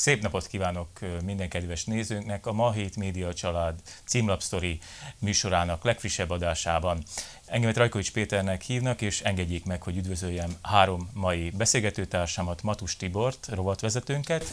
[0.00, 0.88] Szép napot kívánok
[1.24, 4.78] minden kedves nézőnknek a Ma Hét Média Család címlapsztori
[5.18, 7.02] műsorának legfrissebb adásában.
[7.46, 14.44] Engemet Rajkovics Péternek hívnak, és engedjék meg, hogy üdvözöljem három mai beszélgetőtársamat, Matus Tibort, rovatvezetőnket,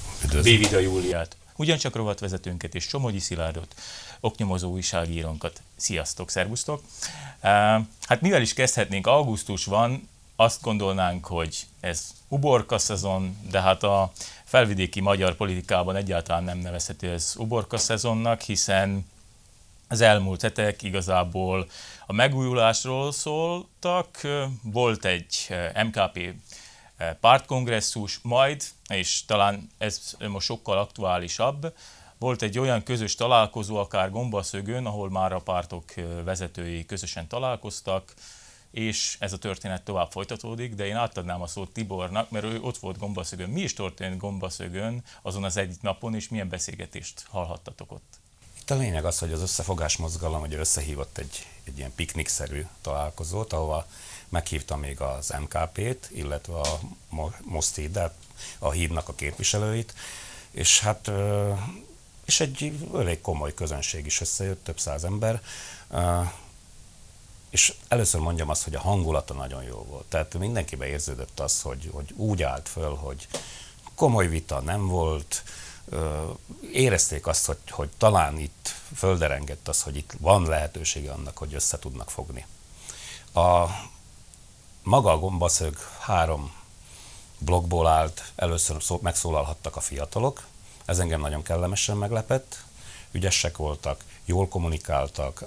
[0.44, 3.76] Bévida Júliát, ugyancsak rovatvezetőnket, és Csomogyi Szilárdot,
[4.20, 5.62] oknyomozó újságírónkat.
[5.76, 6.84] Sziasztok, szervusztok!
[8.02, 10.10] Hát mivel is kezdhetnénk, augusztus van,
[10.40, 14.12] azt gondolnánk, hogy ez uborka szezon, de hát a
[14.48, 19.06] felvidéki magyar politikában egyáltalán nem nevezhető ez uborka szezonnak, hiszen
[19.88, 21.68] az elmúlt hetek igazából
[22.06, 24.22] a megújulásról szóltak.
[24.64, 25.54] Volt egy
[25.86, 26.34] MKP
[27.20, 31.74] pártkongresszus, majd, és talán ez most sokkal aktuálisabb,
[32.18, 38.14] volt egy olyan közös találkozó, akár Gombaszögön, ahol már a pártok vezetői közösen találkoztak,
[38.72, 42.78] és ez a történet tovább folytatódik, de én átadnám a szót Tibornak, mert ő ott
[42.78, 43.50] volt Gombaszögön.
[43.50, 48.20] Mi is történt Gombaszögön azon az egy napon, és milyen beszélgetést hallhattatok ott?
[48.60, 53.54] Itt a lényeg az, hogy az összefogás mozgalom hogy összehívott egy, egy ilyen piknikszerű találkozót,
[53.54, 53.88] ahova
[54.30, 56.80] meghívta még az MKP-t, illetve a
[57.42, 58.14] Mosztédet,
[58.60, 59.94] a hídnak a képviselőit,
[60.52, 61.12] és hát
[62.26, 65.42] és egy elég komoly közönség is összejött, több száz ember
[67.50, 70.06] és először mondjam azt, hogy a hangulata nagyon jó volt.
[70.06, 73.28] Tehát mindenkiben érződött az, hogy, hogy úgy állt föl, hogy
[73.96, 75.44] komoly vita nem volt,
[76.72, 81.80] érezték azt, hogy, hogy talán itt földerengett az, hogy itt van lehetősége annak, hogy össze
[81.80, 82.46] tudnak fogni.
[83.34, 83.66] A
[84.84, 86.54] maga a gombaszög három
[87.38, 90.46] blokkból állt, először szó, megszólalhattak a fiatalok,
[90.86, 92.64] ez engem nagyon kellemesen meglepett,
[93.12, 95.44] ügyesek voltak, jól kommunikáltak.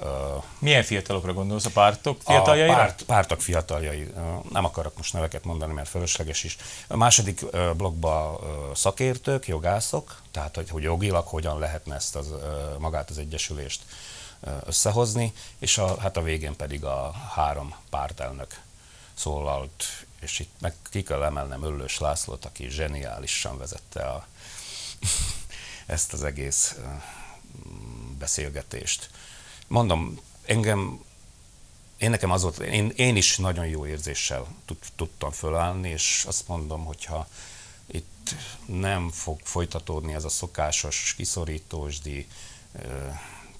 [0.58, 1.64] Milyen fiatalokra gondolsz?
[1.64, 2.72] A pártok fiataljaira?
[2.72, 4.12] A párt, pártok fiataljai.
[4.50, 6.56] Nem akarok most neveket mondani, mert fölösleges is.
[6.86, 7.44] A második
[7.76, 8.38] blogban
[8.74, 12.34] szakértők, jogászok, tehát hogy, hogy jogilag hogyan lehetne ezt az,
[12.78, 13.82] magát az egyesülést
[14.64, 18.60] összehozni, és a, hát a végén pedig a három pártelnök
[19.14, 19.84] szólalt,
[20.20, 24.26] és itt meg ki kell emelnem Öllős Lászlót, aki zseniálisan vezette a,
[25.86, 26.76] ezt az egész
[28.20, 29.10] beszélgetést.
[29.66, 31.04] Mondom, engem,
[31.96, 36.48] én nekem az volt, én, én is nagyon jó érzéssel tud, tudtam fölállni, és azt
[36.48, 37.28] mondom, hogyha
[37.86, 38.34] itt
[38.66, 42.26] nem fog folytatódni ez a szokásos, kiszorítósdi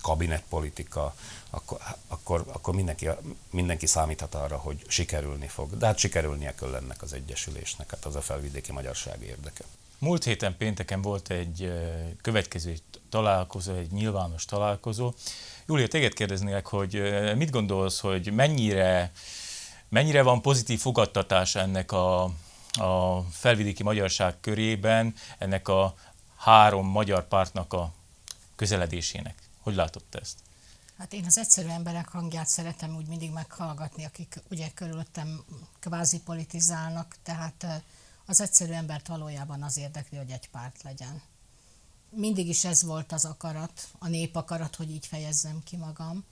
[0.00, 1.14] kabinetpolitika,
[1.50, 1.78] akkor,
[2.08, 3.08] akkor, akkor mindenki,
[3.50, 5.76] mindenki számíthat arra, hogy sikerülni fog.
[5.76, 9.64] De hát sikerülnie kell ennek az egyesülésnek, hát az a felvidéki magyarság érdeke.
[9.98, 11.72] Múlt héten pénteken volt egy
[12.22, 12.76] következő
[13.10, 15.12] találkozó, egy nyilvános találkozó.
[15.66, 17.02] Júlia, téged kérdeznék, hogy
[17.36, 19.12] mit gondolsz, hogy mennyire,
[19.88, 22.22] mennyire van pozitív fogadtatás ennek a,
[22.72, 25.94] a felvidéki magyarság körében, ennek a
[26.36, 27.92] három magyar pártnak a
[28.56, 29.34] közeledésének?
[29.62, 30.38] Hogy látott ezt?
[30.98, 35.44] Hát én az egyszerű emberek hangját szeretem úgy mindig meghallgatni, akik ugye körülöttem
[35.78, 37.66] kvázi politizálnak, tehát
[38.26, 41.22] az egyszerű embert valójában az érdekli, hogy egy párt legyen.
[42.10, 46.24] Mindig is ez volt az akarat, a nép akarat, hogy így fejezzem ki magam,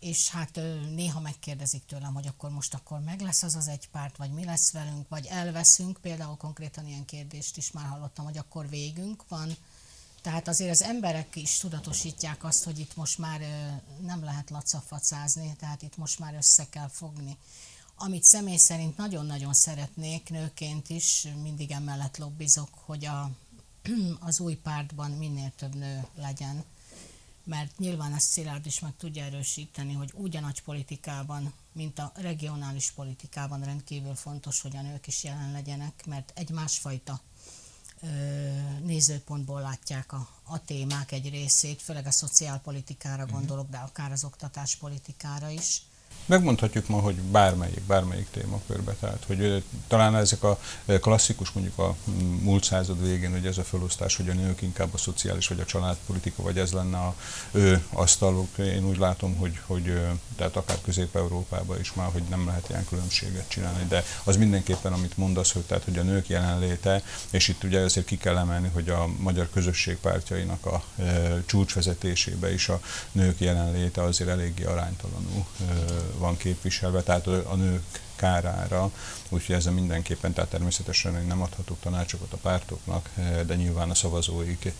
[0.00, 0.60] és hát
[0.94, 4.44] néha megkérdezik tőlem, hogy akkor most akkor meg lesz az az egy párt, vagy mi
[4.44, 9.56] lesz velünk, vagy elveszünk, például konkrétan ilyen kérdést is már hallottam, hogy akkor végünk van.
[10.22, 13.40] Tehát azért az emberek is tudatosítják azt, hogy itt most már
[14.00, 17.36] nem lehet lacafacázni, tehát itt most már össze kell fogni.
[17.96, 23.30] Amit személy szerint nagyon-nagyon szeretnék nőként is, mindig emellett lobbizok, hogy a,
[24.28, 26.64] az új pártban minél több nő legyen.
[27.44, 32.12] Mert nyilván ezt Szilárd is meg tudja erősíteni, hogy úgy a nagy politikában, mint a
[32.14, 37.20] regionális politikában rendkívül fontos, hogy a nők is jelen legyenek, mert egy másfajta
[38.82, 43.32] nézőpontból látják a, a témák egy részét, főleg a szociálpolitikára mhm.
[43.32, 45.82] gondolok, de akár az oktatáspolitikára is
[46.26, 50.58] Megmondhatjuk ma, hogy bármelyik, bármelyik témakörbe, tehát hogy talán ezek a
[51.00, 51.96] klasszikus, mondjuk a
[52.40, 55.64] múlt század végén, hogy ez a felosztás, hogy a nők inkább a szociális vagy a
[55.64, 57.14] családpolitika, vagy ez lenne a
[57.50, 58.58] ő asztaluk.
[58.58, 60.00] Én úgy látom, hogy, hogy
[60.36, 65.16] tehát akár Közép-Európában is már, hogy nem lehet ilyen különbséget csinálni, de az mindenképpen, amit
[65.16, 68.88] mondasz, hogy, tehát, hogy a nők jelenléte, és itt ugye azért ki kell emelni, hogy
[68.88, 72.80] a magyar közösség pártjainak a e, csúcsvezetésébe is a
[73.12, 75.64] nők jelenléte azért eléggé aránytalanul e,
[76.18, 78.90] van képviselve, tehát a nők kárára,
[79.28, 83.10] úgyhogy ezzel mindenképpen, tehát természetesen én nem adhatok tanácsokat a pártoknak,
[83.46, 84.72] de nyilván a szavazóik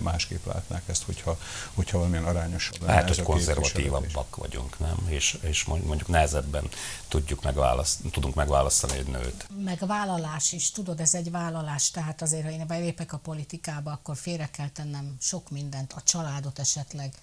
[0.00, 1.38] másképp látnák ezt, hogyha,
[1.74, 5.06] hogyha valamilyen arányos lenne Lehet, hogy konzervatívabbak vagyunk, nem?
[5.08, 6.68] És, és mondjuk nehezebben
[7.08, 9.46] tudjuk megválaszt, tudunk megválasztani egy nőt.
[9.64, 14.48] Megvállalás is, tudod, ez egy vállalás, tehát azért, ha én belépek a politikába, akkor félre
[14.52, 17.14] kell tennem sok mindent, a családot esetleg,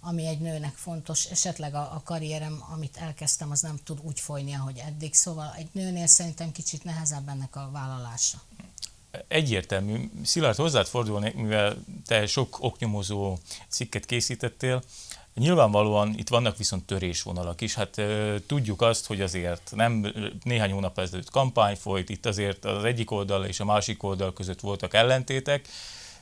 [0.00, 4.54] ami egy nőnek fontos, esetleg a, a karrierem, amit elkezdtem, az nem tud úgy folyni,
[4.54, 8.38] ahogy eddig, szóval egy nőnél szerintem kicsit nehezebb ennek a vállalása.
[9.28, 10.10] Egyértelmű.
[10.24, 11.76] Szilárd, hozzád fordulnék, mivel
[12.06, 13.38] te sok oknyomozó
[13.68, 14.82] cikket készítettél,
[15.36, 17.74] Nyilvánvalóan itt vannak viszont törésvonalak is.
[17.74, 20.12] Hát e, tudjuk azt, hogy azért nem
[20.42, 24.60] néhány hónap ezelőtt kampány folyt, itt azért az egyik oldal és a másik oldal között
[24.60, 25.68] voltak ellentétek,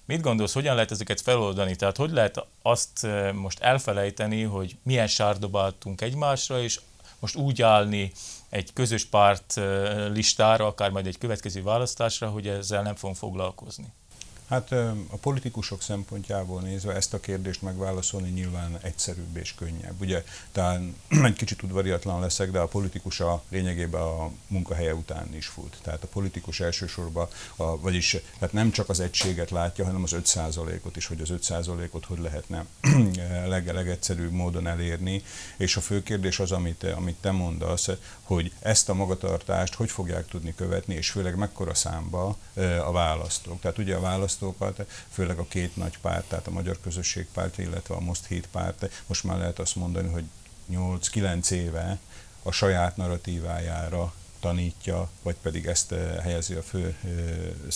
[0.06, 1.76] Mit gondolsz, hogyan lehet ezeket feloldani?
[1.76, 6.80] Tehát hogy lehet azt eh, most elfelejteni, hogy milyen sárdobáltunk egymásra, és
[7.18, 8.12] most úgy állni
[8.48, 13.92] egy közös párt eh, listára, akár majd egy következő választásra, hogy ezzel nem fogunk foglalkozni?
[14.54, 14.72] Hát
[15.10, 20.00] a politikusok szempontjából nézve ezt a kérdést megválaszolni nyilván egyszerűbb és könnyebb.
[20.00, 20.80] Ugye, tehát
[21.24, 25.78] egy kicsit udvariatlan leszek, de a politikus a lényegében a munkahelye után is fut.
[25.82, 30.96] Tehát a politikus elsősorban, a, vagyis tehát nem csak az egységet látja, hanem az 5%-ot
[30.96, 32.64] is, hogy az 5%-ot hogy lehetne
[33.54, 35.22] leg, legegyszerűbb módon elérni.
[35.56, 37.88] És a fő kérdés az, amit, amit te mondasz,
[38.22, 42.36] hogy ezt a magatartást hogy fogják tudni követni, és főleg mekkora számba
[42.84, 43.60] a választók.
[43.60, 47.58] Tehát ugye a választók választókat, főleg a két nagy párt, tehát a Magyar Közösség párt,
[47.58, 50.24] illetve a Most Hét párt, most már lehet azt mondani, hogy
[50.72, 51.98] 8-9 éve
[52.42, 56.96] a saját narratívájára tanítja, vagy pedig ezt eh, helyezi a fő,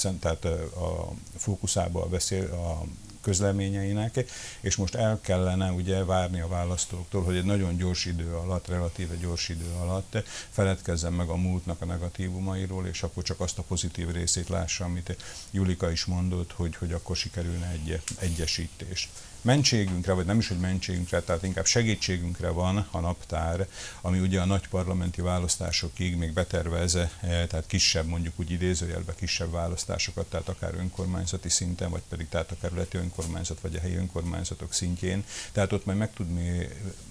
[0.03, 2.85] eh, tehát eh, a fókuszába a, beszél, a
[3.21, 4.25] közleményeinek,
[4.61, 9.15] és most el kellene ugye várni a választóktól, hogy egy nagyon gyors idő alatt, relatíve
[9.15, 10.17] gyors idő alatt
[10.51, 15.17] feledkezzen meg a múltnak a negatívumairól, és akkor csak azt a pozitív részét lássa, amit
[15.51, 19.09] Julika is mondott, hogy, hogy akkor sikerülne egy egyesítés
[19.43, 23.69] mentségünkre, vagy nem is, hogy mentségünkre, tehát inkább segítségünkre van a naptár,
[24.01, 29.51] ami ugye a nagy parlamenti választásokig még betervez, eh, tehát kisebb, mondjuk úgy idézőjelben kisebb
[29.51, 34.73] választásokat, tehát akár önkormányzati szinten, vagy pedig tehát a kerületi önkormányzat, vagy a helyi önkormányzatok
[34.73, 35.25] szintjén.
[35.53, 36.27] Tehát ott majd meg tud,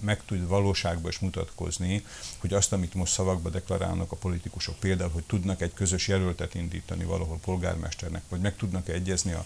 [0.00, 2.04] meg tud valóságban is mutatkozni,
[2.38, 7.04] hogy azt, amit most szavakba deklarálnak a politikusok, például, hogy tudnak egy közös jelöltet indítani
[7.04, 9.44] valahol polgármesternek, vagy meg tudnak egyezni a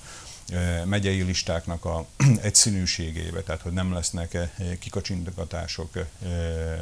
[0.84, 2.06] megyei listáknak a
[2.42, 4.38] egyszínűségébe, tehát hogy nem lesznek
[4.78, 5.92] kikacsintogatások,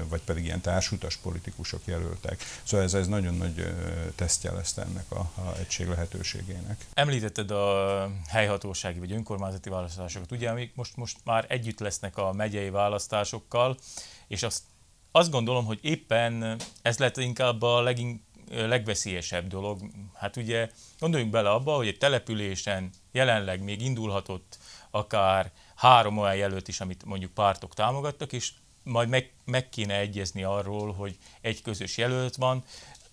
[0.09, 2.45] vagy pedig ilyen társutas politikusok jelöltek.
[2.63, 3.75] Szóval ez, ez nagyon nagy
[4.15, 6.87] tesztje lesz ennek a, a egység lehetőségének.
[6.95, 10.33] Említetted a helyhatósági vagy önkormányzati választásokat.
[10.33, 13.77] Ugye, amik most, most már együtt lesznek a megyei választásokkal,
[14.29, 14.63] és azt,
[15.13, 18.21] azt gondolom, hogy éppen ez lett inkább a legink,
[18.51, 19.81] legveszélyesebb dolog.
[20.15, 24.59] Hát ugye gondoljunk bele abba, hogy egy településen jelenleg még indulhatott
[24.91, 28.53] akár három olyan jelölt is, amit mondjuk pártok támogattak, és
[28.83, 32.65] majd meg, meg kéne egyezni arról, hogy egy közös jelölt van.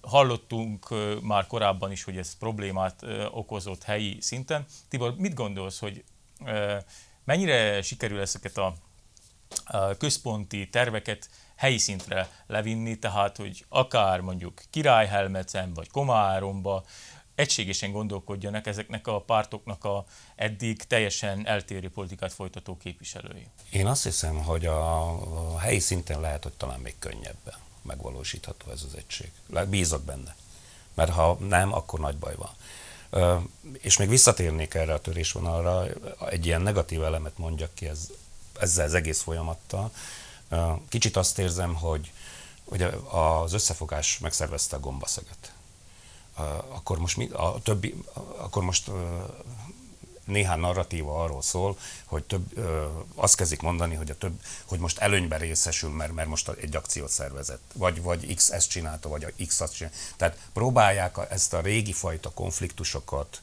[0.01, 0.87] Hallottunk
[1.21, 4.65] már korábban is, hogy ez problémát okozott helyi szinten.
[4.89, 6.03] Tibor, mit gondolsz, hogy
[7.23, 8.75] mennyire sikerül ezeket a
[9.97, 16.85] központi terveket helyi szintre levinni, tehát hogy akár mondjuk Királyhelmecen vagy Komáromba
[17.37, 20.05] egységesen gondolkodjanak ezeknek a pártoknak a
[20.35, 23.47] eddig teljesen eltérő politikát folytató képviselői.
[23.69, 25.09] Én azt hiszem, hogy a,
[25.53, 29.31] a helyi szinten lehet, hogy talán még könnyebben megvalósítható ez az egység.
[29.69, 30.35] Bízok benne.
[30.93, 32.55] Mert ha nem, akkor nagy baj van.
[33.79, 35.85] És még visszatérnék erre a törésvonalra,
[36.29, 38.09] egy ilyen negatív elemet mondjak ki ez,
[38.59, 39.91] ezzel az egész folyamattal,
[40.89, 42.11] Kicsit azt érzem, hogy,
[42.63, 45.51] hogy az összefogás megszervezte a gombaszeget.
[46.69, 48.03] Akkor most, mi, a többi,
[48.37, 48.91] akkor most
[50.25, 52.59] néhány narratíva arról szól, hogy több,
[53.15, 57.09] azt kezdik mondani, hogy, a több, hogy most előnyben részesül, mert, mert most egy akciót
[57.09, 59.97] szervezett, vagy, vagy X ezt csinálta, vagy a X azt csinálta.
[60.17, 63.41] Tehát próbálják ezt a régi fajta konfliktusokat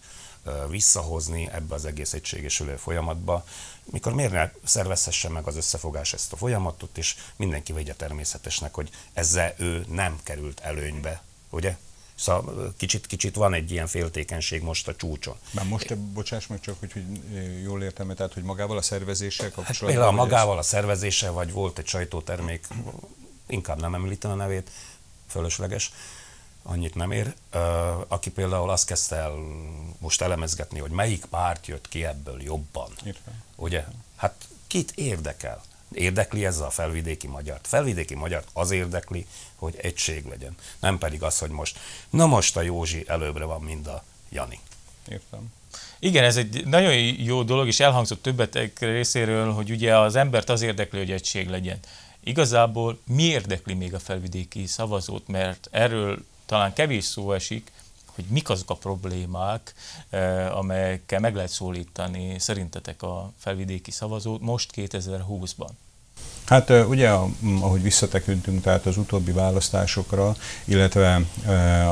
[0.68, 3.44] visszahozni ebbe az egész egységesülő folyamatba,
[3.84, 8.90] mikor miért ne szervezhesse meg az összefogás ezt a folyamatot, és mindenki vegye természetesnek, hogy
[9.12, 11.76] ezzel ő nem került előnybe, ugye?
[12.14, 15.36] Szóval kicsit, kicsit van egy ilyen féltékenység most a csúcson.
[15.50, 17.04] Már most, bocsáss meg csak, hogy, hogy
[17.62, 19.88] jól értem, tehát hogy magával a szervezéssel hát kapcsolatban?
[19.88, 22.66] Hát például magával a szervezéssel, vagy volt egy sajtótermék,
[23.46, 24.70] inkább nem említem a nevét,
[25.28, 25.92] fölösleges,
[26.62, 27.34] annyit nem ér,
[28.08, 29.34] aki például azt kezdte el
[29.98, 32.90] most elemezgetni, hogy melyik párt jött ki ebből jobban.
[33.04, 33.42] Értem.
[33.56, 33.84] Ugye?
[34.16, 35.62] Hát kit érdekel?
[35.94, 37.58] Érdekli ez a felvidéki magyar?
[37.62, 40.54] Felvidéki magyar az érdekli, hogy egység legyen.
[40.80, 41.78] Nem pedig az, hogy most,
[42.10, 44.60] na most a Józsi előbbre van, mint a Jani.
[45.08, 45.52] Értem.
[45.98, 50.62] Igen, ez egy nagyon jó dolog, és elhangzott többetek részéről, hogy ugye az embert az
[50.62, 51.78] érdekli, hogy egység legyen.
[52.24, 57.72] Igazából mi érdekli még a felvidéki szavazót, mert erről talán kevés szó esik,
[58.14, 59.74] hogy mik azok a problémák,
[60.10, 65.70] eh, amelyekkel meg lehet szólítani szerintetek a felvidéki szavazót most 2020-ban.
[66.44, 67.10] Hát ugye,
[67.60, 71.20] ahogy visszatekintünk, tehát az utóbbi választásokra, illetve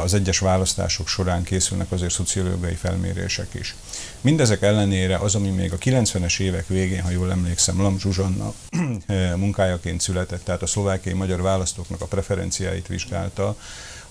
[0.03, 3.75] az egyes választások során készülnek azért szociológiai felmérések is.
[4.21, 8.53] Mindezek ellenére az, ami még a 90-es évek végén, ha jól emlékszem, Lam Zsuzsanna
[9.37, 13.57] munkájaként született, tehát a szlovákiai magyar választóknak a preferenciáit vizsgálta,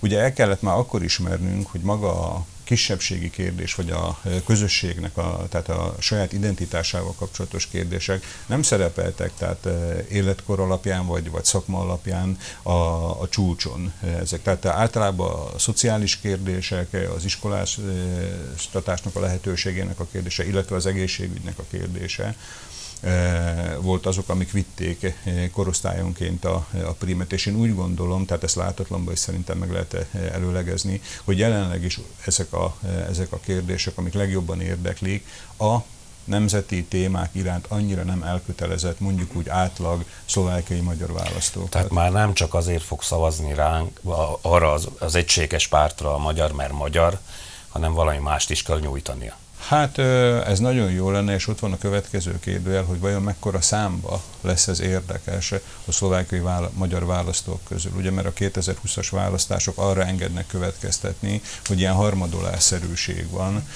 [0.01, 5.45] ugye el kellett már akkor ismernünk, hogy maga a kisebbségi kérdés, vagy a közösségnek, a,
[5.49, 9.67] tehát a saját identitásával kapcsolatos kérdések nem szerepeltek, tehát
[10.09, 12.71] életkor alapján, vagy, vagy szakma alapján a,
[13.21, 14.41] a csúcson ezek.
[14.41, 21.63] Tehát általában a szociális kérdések, az iskoláztatásnak a lehetőségének a kérdése, illetve az egészségügynek a
[21.71, 22.35] kérdése,
[23.79, 25.13] volt azok, amik vitték eh,
[25.53, 29.93] korosztályonként a, a primet, és én úgy gondolom, tehát ezt látatlanban is szerintem meg lehet
[29.93, 32.75] eh, előlegezni, hogy jelenleg is ezek a,
[33.09, 35.25] ezek a kérdések, amik legjobban érdeklik,
[35.57, 35.77] a
[36.23, 41.69] nemzeti témák iránt annyira nem elkötelezett, mondjuk úgy átlag szlovákiai magyar választók.
[41.69, 43.99] Tehát már nem csak azért fog szavazni ránk,
[44.41, 47.19] arra az, az egységes pártra a magyar, mert magyar,
[47.69, 49.35] hanem valami mást is kell nyújtania.
[49.67, 49.97] Hát
[50.47, 54.67] ez nagyon jó lenne, és ott van a következő kérdőjel, hogy vajon mekkora számba lesz
[54.67, 55.51] ez érdekes
[55.85, 57.91] a szlovákiai vála- magyar választók közül.
[57.95, 63.67] Ugye, mert a 2020-as választások arra engednek következtetni, hogy ilyen harmadolásszerűség van,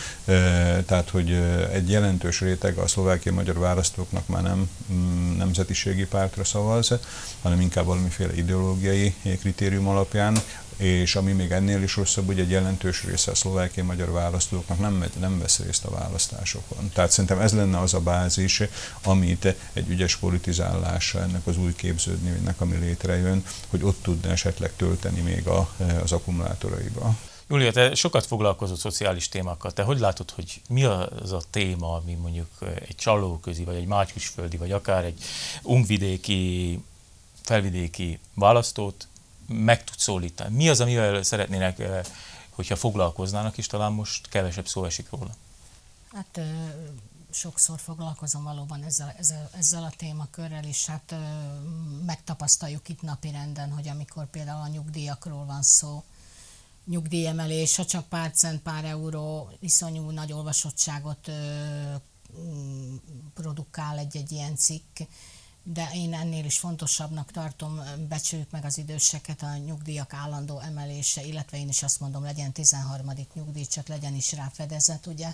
[0.85, 1.31] tehát, hogy
[1.71, 6.93] egy jelentős réteg a szlovákiai magyar választóknak már nem mm, nemzetiségi pártra szavaz,
[7.41, 10.37] hanem inkább valamiféle ideológiai kritérium alapján,
[10.77, 14.93] és ami még ennél is rosszabb, hogy egy jelentős része a szlovákiai magyar választóknak nem,
[14.93, 16.89] megy, nem vesz részt a választásokon.
[16.93, 18.61] Tehát szerintem ez lenne az a bázis,
[19.03, 25.21] amit egy ügyes politizálása ennek az új képződménynek, ami létrejön, hogy ott tudna esetleg tölteni
[25.21, 25.69] még a,
[26.03, 27.15] az akkumulátoraiba.
[27.49, 29.71] Júlia, te sokat foglalkozott szociális témákkal.
[29.71, 32.49] Te hogy látod, hogy mi az a téma, ami mondjuk
[32.87, 35.23] egy csalóközi, vagy egy mátyusföldi, vagy akár egy
[35.61, 36.79] ungvidéki,
[37.41, 39.07] felvidéki választót
[39.47, 40.55] meg tud szólítani?
[40.55, 42.01] Mi az, amivel szeretnének, eh,
[42.49, 45.35] hogyha foglalkoznának, és talán most kevesebb szó esik róla?
[46.13, 46.39] Hát
[47.31, 51.15] sokszor foglalkozom valóban ezzel, ezzel, ezzel a témakörrel, és hát
[52.05, 56.03] megtapasztaljuk itt napirenden, hogy amikor például a nyugdíjakról van szó,
[56.85, 61.31] nyugdíjemelés, ha csak pár cent, pár euró, iszonyú nagy olvasottságot
[63.33, 64.99] produkál egy-egy ilyen cikk,
[65.67, 71.57] de én ennél is fontosabbnak tartom, becsüljük meg az időseket, a nyugdíjak állandó emelése, illetve
[71.57, 73.11] én is azt mondom, legyen 13.
[73.33, 75.33] nyugdíj, csak legyen is rá fedezet, ugye.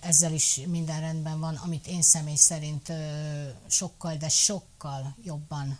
[0.00, 2.92] Ezzel is minden rendben van, amit én személy szerint
[3.66, 5.78] sokkal, de sokkal jobban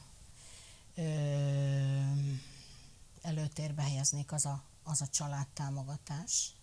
[3.22, 6.55] előtérbe helyeznék az a, az a családtámogatás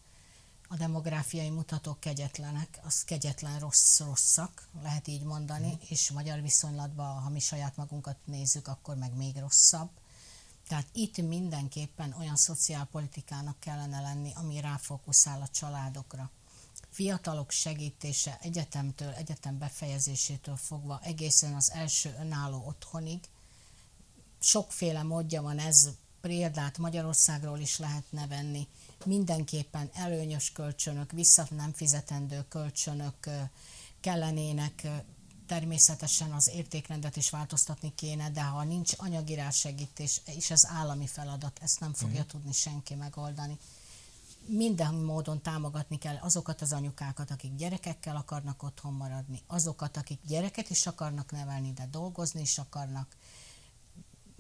[0.74, 5.88] a demográfiai mutatók kegyetlenek, az kegyetlen rossz rosszak, lehet így mondani, mm.
[5.88, 9.90] és magyar viszonylatban, ha mi saját magunkat nézzük, akkor meg még rosszabb.
[10.68, 16.30] Tehát itt mindenképpen olyan szociálpolitikának kellene lenni, ami ráfókuszál a családokra.
[16.90, 23.20] Fiatalok segítése egyetemtől, egyetem befejezésétől fogva egészen az első önálló otthonig.
[24.40, 25.90] Sokféle módja van ez,
[26.22, 28.68] példát Magyarországról is lehetne venni
[29.06, 33.30] mindenképpen előnyös kölcsönök, vissza nem fizetendő kölcsönök
[34.00, 34.88] kellenének,
[35.48, 41.60] természetesen az értékrendet is változtatni kéne, de ha nincs anyagi segítés, és ez állami feladat,
[41.62, 42.28] ezt nem fogja mm.
[42.28, 43.58] tudni senki megoldani.
[44.46, 50.70] Minden módon támogatni kell azokat az anyukákat, akik gyerekekkel akarnak otthon maradni, azokat, akik gyereket
[50.70, 53.16] is akarnak nevelni, de dolgozni is akarnak,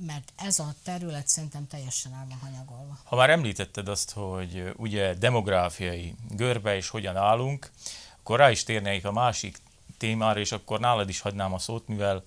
[0.05, 2.97] mert ez a terület szerintem teljesen el van hanyagolva.
[3.03, 7.71] Ha már említetted azt, hogy ugye demográfiai görbe és hogyan állunk,
[8.19, 9.57] akkor rá is térnék a másik
[9.97, 12.23] témára, és akkor nálad is hagynám a szót, mivel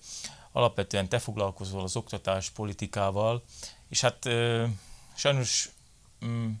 [0.51, 3.43] alapvetően te foglalkozol az oktatás politikával,
[3.89, 4.29] és hát
[5.15, 5.69] sajnos
[6.25, 6.51] mm,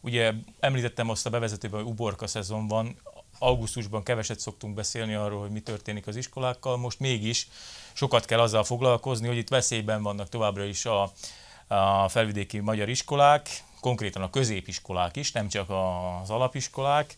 [0.00, 2.96] ugye említettem azt a bevezetőben, hogy uborka szezon van,
[3.38, 7.48] augusztusban keveset szoktunk beszélni arról, hogy mi történik az iskolákkal, most mégis
[7.92, 11.12] sokat kell azzal foglalkozni, hogy itt veszélyben vannak továbbra is a,
[11.66, 17.16] a felvidéki magyar iskolák, konkrétan a középiskolák is, nem csak az alapiskolák.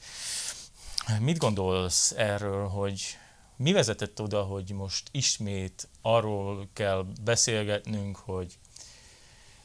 [1.21, 3.19] Mit gondolsz erről, hogy
[3.57, 8.59] Mi vezetett oda, hogy most ismét arról kell beszélgetnünk, hogy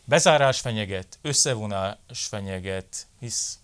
[0.05, 3.59] bezárás fenyeget, összevonás fenyeget, hisz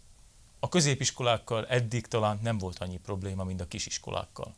[0.60, 4.56] a középiskolákkal eddig talán nem volt annyi probléma, mint a kisiskolákkal.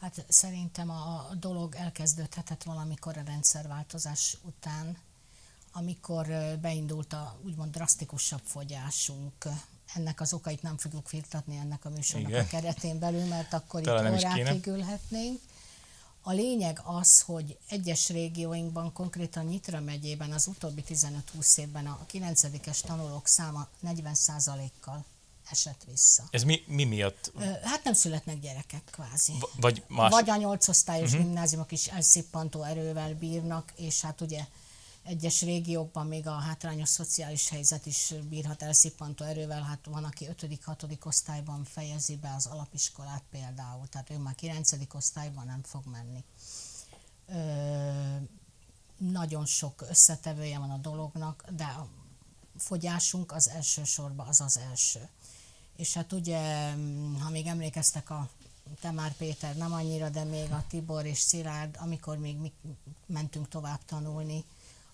[0.00, 4.98] Hát szerintem a dolog elkezdődhetett valamikor a rendszerváltozás után,
[5.72, 6.26] amikor
[6.60, 9.48] beindult a úgymond drasztikusabb fogyásunk.
[9.94, 12.44] Ennek az okait nem fogjuk firtatni ennek a műsornak Igen.
[12.44, 15.40] a keretén belül, mert akkor Talán itt órákig ülhetnénk.
[16.28, 22.80] A lényeg az, hogy egyes régióinkban, konkrétan Nyitra megyében az utóbbi 15-20 évben a 9-es
[22.80, 25.04] tanulók száma 40%-kal
[25.50, 26.24] esett vissza.
[26.30, 27.32] Ez mi, mi miatt?
[27.62, 29.32] Hát nem születnek gyerekek kvázi.
[29.32, 30.10] V- vagy más?
[30.10, 31.24] Vagy a nyolcosztályos uh-huh.
[31.24, 34.44] gimnáziumok is elszippantó erővel bírnak, és hát ugye
[35.06, 41.04] egyes régiókban még a hátrányos szociális helyzet is bírhat elszippantó erővel, hát van, aki 5.-6.
[41.06, 44.72] osztályban fejezi be az alapiskolát például, tehát ő már 9.
[44.94, 46.24] osztályban nem fog menni.
[47.28, 48.16] Ö,
[48.96, 51.88] nagyon sok összetevője van a dolognak, de a
[52.56, 55.08] fogyásunk az elsősorban az az első.
[55.76, 56.70] És hát ugye,
[57.20, 58.28] ha még emlékeztek a
[58.80, 62.52] te már Péter, nem annyira, de még a Tibor és Szilárd, amikor még mi
[63.06, 64.44] mentünk tovább tanulni,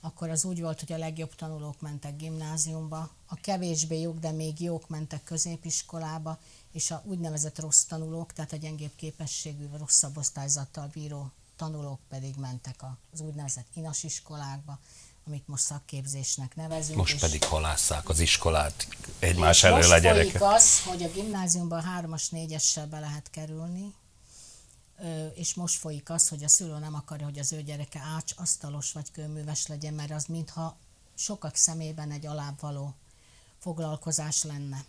[0.04, 4.60] akkor az úgy volt, hogy a legjobb tanulók mentek gimnáziumba, a kevésbé jók, de még
[4.60, 6.38] jók mentek középiskolába,
[6.72, 12.84] és a úgynevezett rossz tanulók, tehát a gyengébb képességű, rosszabb osztályzattal bíró tanulók pedig mentek
[13.12, 14.78] az úgynevezett inas iskolákba,
[15.26, 16.96] amit most szakképzésnek nevezünk.
[16.96, 18.86] Most pedig halásszák az iskolát
[19.18, 20.40] egymás elől a gyerekek.
[20.40, 23.94] Most az, hogy a gimnáziumban hármas, négyessel be lehet kerülni,
[25.34, 28.92] és most folyik az, hogy a szülő nem akarja, hogy az ő gyereke ács, asztalos
[28.92, 30.76] vagy kőműves legyen, mert az mintha
[31.14, 32.94] sokak szemében egy alábbvaló
[33.58, 34.84] foglalkozás lenne.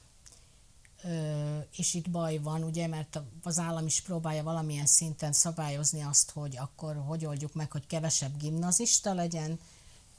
[1.75, 6.57] És itt baj van, ugye, mert az állam is próbálja valamilyen szinten szabályozni azt, hogy
[6.57, 9.59] akkor hogy oldjuk meg, hogy kevesebb gimnazista legyen,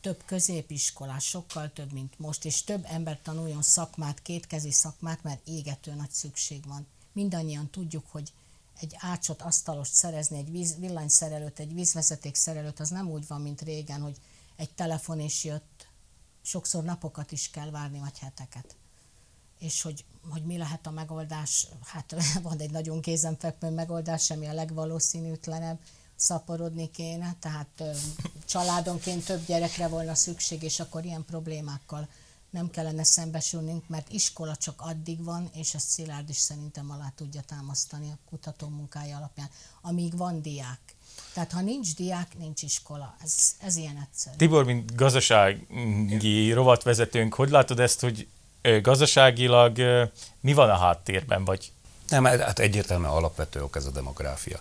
[0.01, 5.95] több középiskolás, sokkal több, mint most, és több ember tanuljon szakmát, kétkezi szakmát, mert égető
[5.95, 6.87] nagy szükség van.
[7.13, 8.33] Mindannyian tudjuk, hogy
[8.81, 14.01] egy ácsot, asztalost szerezni, egy víz, villanyszerelőt, egy vízvezetékszerelőt, az nem úgy van, mint régen,
[14.01, 14.17] hogy
[14.57, 15.89] egy telefon is jött,
[16.43, 18.77] sokszor napokat is kell várni, vagy heteket.
[19.59, 24.53] És hogy, hogy mi lehet a megoldás, hát van egy nagyon kézenfekvő megoldás, ami a
[24.53, 25.79] legvalószínűtlenebb,
[26.17, 27.83] szaporodni kéne, tehát
[28.45, 32.09] családonként több gyerekre volna szükség, és akkor ilyen problémákkal
[32.55, 37.41] nem kellene szembesülnünk, mert iskola csak addig van, és ezt Szilárd is szerintem alá tudja
[37.47, 39.49] támasztani a kutató munkája alapján,
[39.81, 40.81] amíg van diák.
[41.33, 43.17] Tehát ha nincs diák, nincs iskola.
[43.23, 44.37] Ez, ez ilyen egyszerű.
[44.37, 48.29] Tibor, mint gazdasági rovatvezetőnk, hogy látod ezt, hogy
[48.83, 49.79] gazdaságilag
[50.41, 51.73] mi van a háttérben, vagy
[52.09, 54.61] nem, hát egyértelműen alapvető ok ez a demográfia.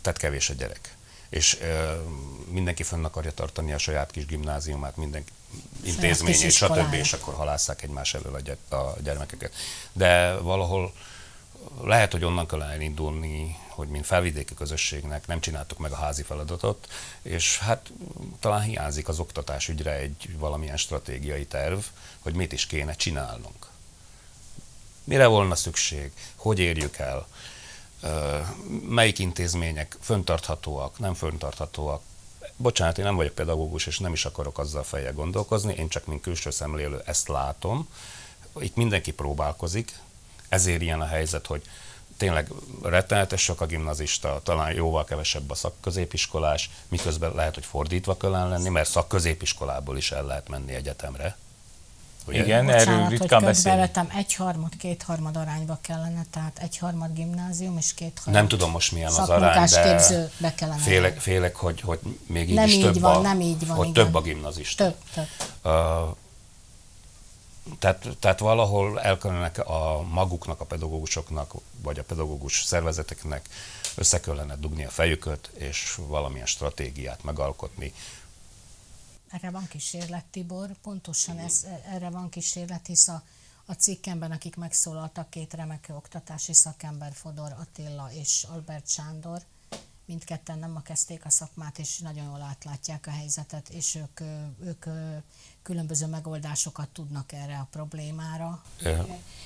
[0.00, 0.96] Tehát kevés a gyerek.
[1.28, 1.58] És
[2.48, 5.24] mindenki fönn akarja tartani a saját kis gimnáziumát, minden
[5.82, 6.92] intézményét, stb.
[6.92, 9.54] és akkor halásszák egymás elől a gyermekeket.
[9.92, 10.92] De valahol
[11.82, 16.88] lehet, hogy onnan kell elindulni, hogy mint felvidéki közösségnek nem csináltuk meg a házi feladatot,
[17.22, 17.92] és hát
[18.40, 21.78] talán hiányzik az oktatás ügyre egy valamilyen stratégiai terv,
[22.18, 23.66] hogy mit is kéne csinálnunk.
[25.04, 26.12] Mire volna szükség?
[26.36, 27.26] Hogy érjük el?
[28.88, 32.02] Melyik intézmények föntarthatóak, nem föntarthatóak?
[32.62, 36.20] Bocsánat, én nem vagyok pedagógus, és nem is akarok azzal fejjel gondolkozni, én csak mint
[36.20, 37.88] külső szemlélő ezt látom.
[38.58, 39.98] Itt mindenki próbálkozik,
[40.48, 41.62] ezért ilyen a helyzet, hogy
[42.16, 48.48] tényleg rettenetes sok a gimnazista, talán jóval kevesebb a szakközépiskolás, miközben lehet, hogy fordítva kellene
[48.48, 51.36] lenni, mert szakközépiskolából is el lehet menni egyetemre.
[52.26, 52.44] Ugye?
[52.44, 53.90] Igen, Bocsánat, erről ritkán beszélünk.
[54.16, 59.68] egyharmad, kétharmad arányba kellene, tehát egyharmad gimnázium és kétharmad Nem tudom most milyen az arány,
[59.68, 63.20] de be kellene félek, félek, hogy, hogy még így nem is így több van, a,
[63.20, 64.04] nem így van, hogy igen.
[64.04, 64.84] több a gimnazista.
[64.84, 65.26] Több, több.
[65.62, 66.16] Uh,
[67.78, 73.48] tehát, tehát valahol el kellene a maguknak, a pedagógusoknak, vagy a pedagógus szervezeteknek
[73.94, 77.92] össze kellene dugni a fejüket, és valamilyen stratégiát megalkotni,
[79.30, 83.22] erre van kísérlet, Tibor, pontosan ez, erre van kísérlet, hisz a,
[83.66, 89.42] a cikkemben, akik megszólaltak, két remek oktatási szakember, Fodor Attila és Albert Sándor,
[90.04, 94.20] mindketten nem ma kezdték a szakmát, és nagyon jól átlátják a helyzetet, és ők,
[94.60, 94.84] ők
[95.70, 98.62] különböző megoldásokat tudnak erre a problémára.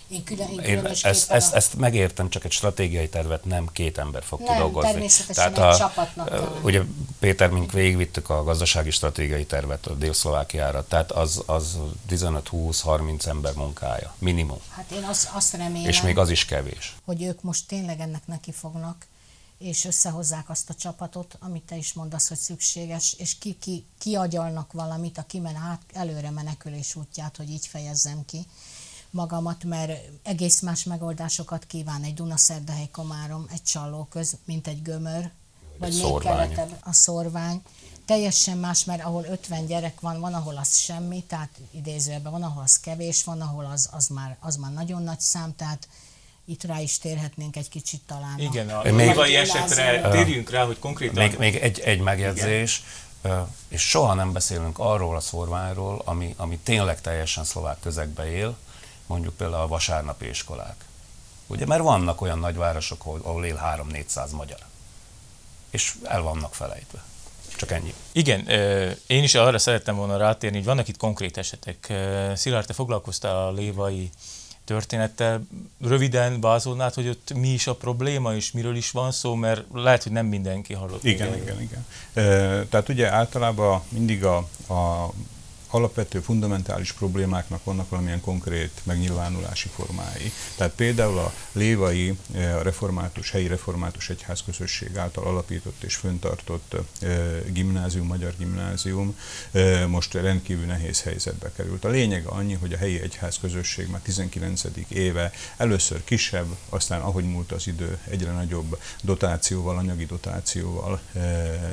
[0.08, 4.22] Én, külön, én, én ezt, ezt, ezt megértem, csak egy stratégiai tervet nem két ember
[4.22, 4.90] fog nem, kidolgozni.
[4.90, 6.82] természetesen Tehát a, csapatnak Ugye
[7.18, 11.78] Péter, mink végigvittük a gazdasági stratégiai tervet a Dél-Szlovákiára, tehát az, az
[12.10, 14.58] 15-20-30 ember munkája, minimum.
[14.68, 16.96] Hát én azt, azt remélem, És még az is kevés.
[17.04, 19.06] Hogy ők most tényleg ennek neki fognak,
[19.58, 24.72] és összehozzák azt a csapatot, amit te is mondasz, hogy szükséges, és ki, ki, kiagyalnak
[24.72, 28.46] valamit, a kimen át, előre menekülés útját, hogy így fejezzem ki
[29.14, 35.30] magamat, mert egész más megoldásokat kíván egy Dunaszerdahely Komárom, egy Csallóköz, mint egy Gömör,
[35.78, 37.62] vagy még keletebb a szorvány.
[38.04, 42.62] Teljesen más, mert ahol 50 gyerek van, van, ahol az semmi, tehát idézőben van, ahol
[42.62, 45.88] az kevés, van, ahol az, az, már, az már nagyon nagy szám, tehát
[46.44, 48.38] itt rá is térhetnénk egy kicsit talán.
[48.38, 51.22] Igen, a még esetre térjünk rá, hogy konkrétan...
[51.22, 52.82] Még, még egy, egy megjegyzés,
[53.24, 53.46] Igen.
[53.68, 58.56] és soha nem beszélünk arról a szorványról, ami, ami tényleg teljesen szlovák közegbe él,
[59.06, 60.84] mondjuk például a vasárnapi iskolák.
[61.46, 64.58] Ugye, mert vannak olyan nagyvárosok, ahol, ahol él 3-400 magyar.
[65.70, 67.02] És el vannak felejtve.
[67.56, 67.94] Csak ennyi.
[68.12, 68.48] Igen,
[69.06, 71.92] én is arra szerettem volna rátérni, hogy vannak itt konkrét esetek.
[72.34, 74.10] Szilárd, te foglalkoztál a lévai
[74.64, 75.46] történettel.
[75.80, 80.02] Röviden vázolnád, hogy ott mi is a probléma, és miről is van szó, mert lehet,
[80.02, 81.04] hogy nem mindenki hallott.
[81.04, 81.86] Igen, igen, igen.
[82.12, 82.22] E,
[82.64, 84.36] tehát ugye általában mindig a,
[84.68, 85.10] a
[85.74, 90.32] alapvető fundamentális problémáknak vannak valamilyen konkrét megnyilvánulási formái.
[90.56, 97.18] Tehát például a lévai, eh, református, helyi református egyházközösség által alapított és föntartott eh,
[97.52, 99.16] gimnázium, magyar gimnázium
[99.50, 101.84] eh, most rendkívül nehéz helyzetbe került.
[101.84, 104.62] A lényeg annyi, hogy a helyi egyházközösség már 19.
[104.88, 111.00] éve először kisebb, aztán ahogy múlt az idő, egyre nagyobb dotációval, anyagi dotációval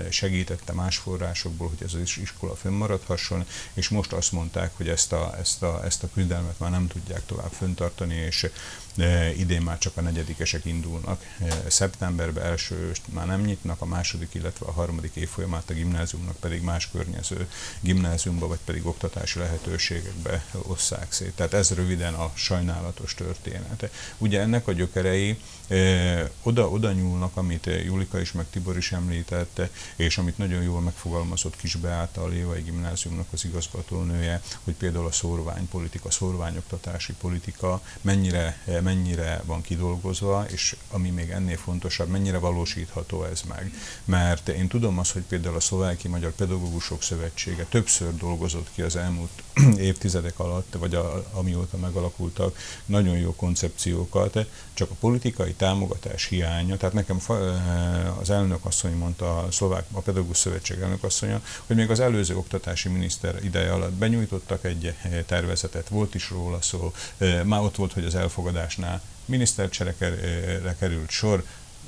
[0.10, 5.36] segítette más forrásokból, hogy ez az iskola fönnmaradhasson, és most azt mondták, hogy ezt a,
[5.40, 8.48] ezt a, ezt a küzdelmet már nem tudják tovább föntartani, és
[9.38, 11.26] idén már csak a negyedikesek indulnak.
[11.68, 16.90] Szeptemberben első már nem nyitnak, a második, illetve a harmadik évfolyamát a gimnáziumnak pedig más
[16.92, 17.50] környező
[17.80, 21.34] gimnáziumba, vagy pedig oktatási lehetőségekbe osszák szét.
[21.36, 23.90] Tehát ez röviden a sajnálatos története.
[24.18, 25.38] Ugye ennek a gyökerei
[26.44, 31.56] oda, oda nyúlnak, amit Julika is, meg Tibor is említette, és amit nagyon jól megfogalmazott
[31.56, 39.42] Kis Beáta, a Lévai Gimnáziumnak az igazgatónője, hogy például a szórványpolitika, szórványoktatási politika mennyire mennyire
[39.46, 43.74] van kidolgozva, és ami még ennél fontosabb, mennyire valósítható ez meg.
[44.06, 48.96] Mert én tudom azt, hogy például a Szlováki Magyar Pedagógusok Szövetsége többször dolgozott ki az
[48.96, 49.44] elmúlt
[49.78, 56.96] évtizedek alatt, vagy a, amióta megalakultak, nagyon jó koncepciókat, csak a politikai támogatás hiánya, tehát
[56.96, 57.20] nekem
[58.22, 62.36] az elnök asszony mondta, a Szlovák, a Pedagógus Szövetség elnök asszonya, hogy még az előző
[62.36, 64.94] oktatási miniszter ideje alatt benyújtottak egy
[65.26, 66.94] tervezetet, volt is róla szó,
[67.44, 71.44] már ott volt, hogy az elfogadásnál minisztercserekre került sor,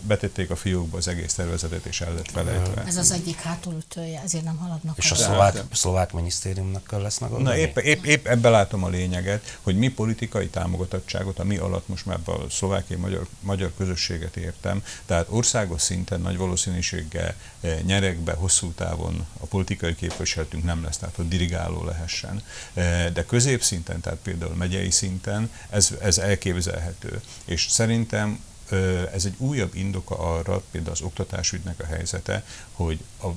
[0.07, 2.83] betették a fiókba az egész tervezetet, és el lett felejtve.
[2.83, 4.97] Ez az egyik hátulütője, ezért nem haladnak.
[4.97, 7.49] És a szlovák, szlovák minisztériumnak lesz megoldani?
[7.49, 11.87] Na épp, épp, épp ebbe látom a lényeget, hogy mi politikai támogatottságot, a mi alatt
[11.87, 18.33] most már a szlovákiai magyar, magyar közösséget értem, tehát országos szinten nagy valószínűséggel eh, nyerekbe
[18.33, 22.43] hosszú távon a politikai képviseletünk nem lesz, tehát hogy dirigáló lehessen.
[22.73, 27.21] Eh, de középszinten, tehát például megyei szinten ez, ez elképzelhető.
[27.45, 28.39] És szerintem
[29.13, 33.27] ez egy újabb indoka arra, például az oktatásügynek a helyzete, hogy a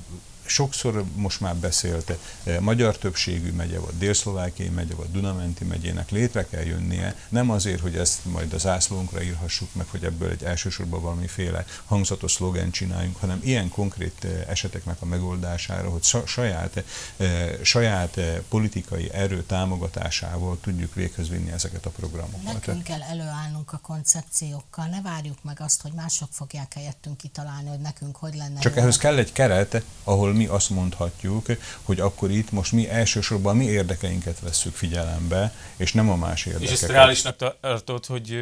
[0.49, 6.45] sokszor most már beszélt, eh, magyar többségű megye, vagy délszlovákiai megye, vagy Dunamenti megyének létre
[6.47, 11.01] kell jönnie, nem azért, hogy ezt majd az ászlónkra írhassuk meg, hogy ebből egy elsősorban
[11.01, 16.83] valamiféle hangzatos szlogen csináljunk, hanem ilyen konkrét eh, eseteknek a megoldására, hogy saját,
[17.17, 22.53] eh, saját politikai erő támogatásával tudjuk véghez vinni ezeket a programokat.
[22.53, 27.79] Nekünk kell előállnunk a koncepciókkal, ne várjuk meg azt, hogy mások fogják helyettünk kitalálni, hogy
[27.79, 28.59] nekünk hogy lenne.
[28.59, 31.45] Csak ehhez kell egy keret, ahol mi azt mondhatjuk,
[31.83, 36.75] hogy akkor itt most mi elsősorban mi érdekeinket vesszük figyelembe, és nem a más érdekeket.
[36.75, 38.37] És ezt reálisnak tartod, hogy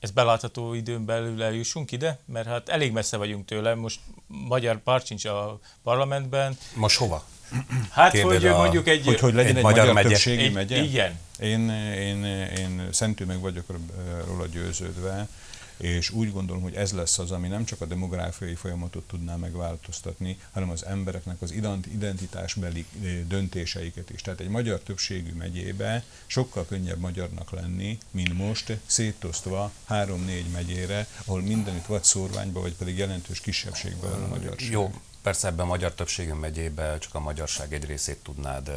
[0.00, 2.18] ez belátható időn belül eljussunk ide?
[2.24, 6.58] Mert hát elég messze vagyunk tőle, most magyar párt sincs a parlamentben.
[6.74, 7.24] Most hova?
[7.90, 9.04] Hát, Kérdez hogy a, mondjuk egy...
[9.04, 10.82] Hogy, hogy legyen egy, egy magyar, magyar többségi megye?
[10.82, 11.18] Igen.
[11.40, 12.24] Én, én,
[12.56, 13.64] én szentű meg vagyok
[14.26, 15.28] róla győződve,
[15.78, 20.38] és úgy gondolom, hogy ez lesz az, ami nem csak a demográfiai folyamatot tudná megváltoztatni,
[20.52, 21.52] hanem az embereknek az
[21.92, 22.86] identitásbeli
[23.26, 24.22] döntéseiket is.
[24.22, 31.42] Tehát egy magyar többségű megyébe sokkal könnyebb magyarnak lenni, mint most szétosztva három-négy megyére, ahol
[31.42, 34.70] mindenütt vagy szórványba, vagy pedig jelentős kisebbségben van a magyarság.
[34.70, 38.70] Jó, persze ebben a magyar többségű megyébe csak a magyarság egy részét tudnád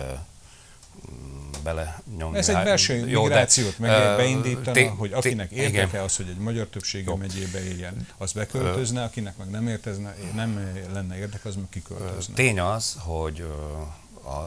[1.63, 2.37] bele nyomni.
[2.37, 6.67] Ez egy belső Jó, migrációt meg uh, beindítana, hogy akinek érdeke az, hogy egy magyar
[6.67, 12.33] többségű megyébe éljen, az beköltözne, akinek meg nem, értezne, nem lenne érdeke, az meg kiköltözne.
[12.33, 13.45] Tény az, hogy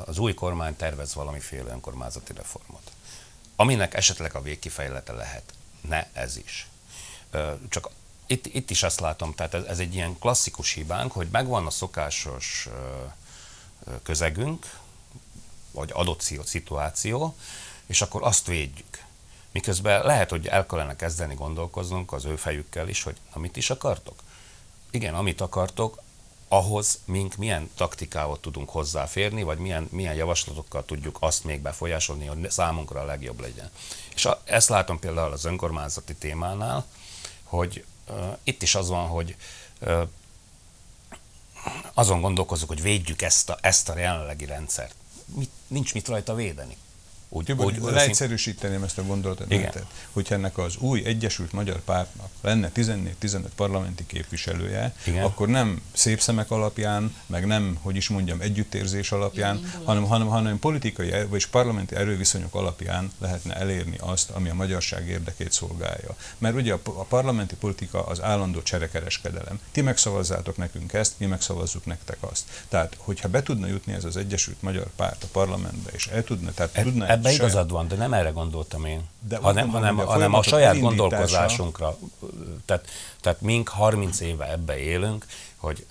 [0.04, 2.90] az új kormány tervez valamiféle önkormányzati reformot,
[3.56, 5.42] aminek esetleg a végkifejlete lehet.
[5.88, 6.68] Ne ez is.
[7.68, 7.90] Csak
[8.26, 11.70] itt, itt is azt látom, tehát ez, ez egy ilyen klasszikus hibánk, hogy megvan a
[11.70, 12.68] szokásos
[14.02, 14.66] közegünk,
[15.74, 17.36] vagy adott szituáció,
[17.86, 19.02] és akkor azt védjük.
[19.52, 24.22] Miközben lehet, hogy el kellene kezdeni gondolkoznunk az ő fejükkel is, hogy amit is akartok?
[24.90, 26.02] Igen, amit akartok,
[26.48, 32.50] ahhoz mink milyen taktikával tudunk hozzáférni, vagy milyen, milyen javaslatokkal tudjuk azt még befolyásolni, hogy
[32.50, 33.70] számunkra a legjobb legyen.
[34.14, 36.86] És a, ezt látom például az önkormányzati témánál,
[37.42, 39.36] hogy uh, itt is az van, hogy
[39.80, 40.08] uh,
[41.94, 46.76] azon gondolkozunk, hogy védjük ezt a, ezt a jelenlegi rendszert mit, nincs mit rajta védeni.
[47.36, 52.70] Úgy, úgy, leegyszerűsíteném ezt a gondolatot, tehát, hogyha ennek az új Egyesült Magyar Pártnak lenne
[52.74, 55.24] 14-15 parlamenti képviselője, Igen.
[55.24, 60.26] akkor nem szép szemek alapján, meg nem, hogy is mondjam, együttérzés alapján, Igen, hanem, hanem,
[60.26, 66.16] hanem politikai vagy parlamenti erőviszonyok alapján lehetne elérni azt, ami a magyarság érdekét szolgálja.
[66.38, 69.60] Mert ugye a, a parlamenti politika az állandó cserekereskedelem.
[69.72, 72.44] Ti megszavazzátok nekünk ezt, mi megszavazzuk nektek azt.
[72.68, 76.52] Tehát, hogyha be tudna jutni ez az Egyesült Magyar Párt a parlamentbe, és el tudna,
[76.52, 77.52] tehát e, tudna ebbe saját...
[77.52, 81.98] igazad van, de nem erre gondoltam én, de hanem, hanem, a, hanem a saját gondolkozásunkra.
[82.64, 82.88] Tehát,
[83.20, 85.86] tehát mink 30 éve ebbe élünk, hogy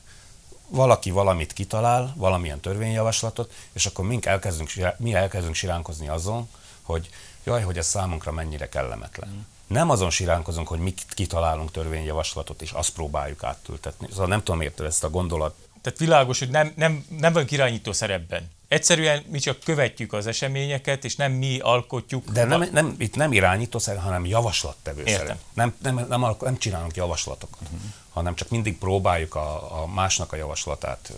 [0.68, 6.50] valaki valamit kitalál, valamilyen törvényjavaslatot, és akkor mink elkezdünk, mi elkezdünk siránkozni azon,
[6.82, 7.10] hogy
[7.44, 9.30] jaj, hogy ez számunkra mennyire kellemetlen.
[9.30, 9.40] Mm.
[9.68, 14.08] Nem azon siránkozunk, hogy mi kitalálunk törvényjavaslatot, és azt próbáljuk átültetni.
[14.12, 15.56] Szóval nem tudom érteni ezt a gondolat.
[15.82, 18.52] Tehát világos, hogy nem, nem, nem van irányító szerepben.
[18.74, 22.30] Egyszerűen mi csak követjük az eseményeket, és nem mi alkotjuk.
[22.30, 25.40] De nem, nem, itt nem irányító szerint, hanem javaslattevő szerint.
[25.54, 27.80] Nem, nem, nem, nem, nem csinálunk javaslatokat, uh-huh.
[28.10, 31.14] hanem csak mindig próbáljuk a, a másnak a javaslatát.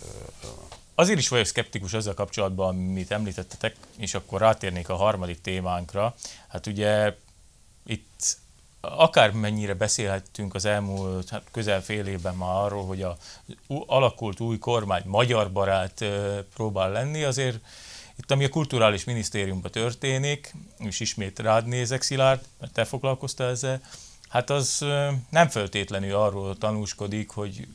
[0.96, 6.16] Azért is vagyok szkeptikus azzal kapcsolatban, amit említettetek, és akkor rátérnék a harmadik témánkra.
[6.48, 7.16] Hát ugye
[7.86, 8.38] itt
[8.88, 13.18] akármennyire beszélhettünk az elmúlt hát közel fél évben már arról, hogy a
[13.68, 16.06] alakult új kormány magyar barát
[16.54, 17.60] próbál lenni, azért
[18.18, 23.82] itt, ami a kulturális minisztériumban történik, és ismét rád nézek, Szilárd, mert te foglalkoztál ezzel,
[24.30, 24.86] hát az
[25.30, 27.68] nem feltétlenül arról tanúskodik, hogy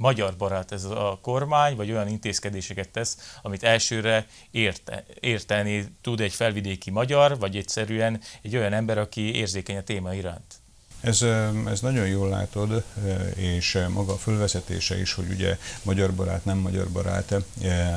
[0.00, 6.32] magyar barát ez a kormány, vagy olyan intézkedéseket tesz, amit elsőre érte, érteni tud egy
[6.32, 10.59] felvidéki magyar, vagy egyszerűen egy olyan ember, aki érzékeny a téma iránt.
[11.00, 11.22] Ez,
[11.66, 12.84] ez nagyon jól látod,
[13.34, 17.34] és maga a fölvezetése is, hogy ugye magyar barát, nem magyar barát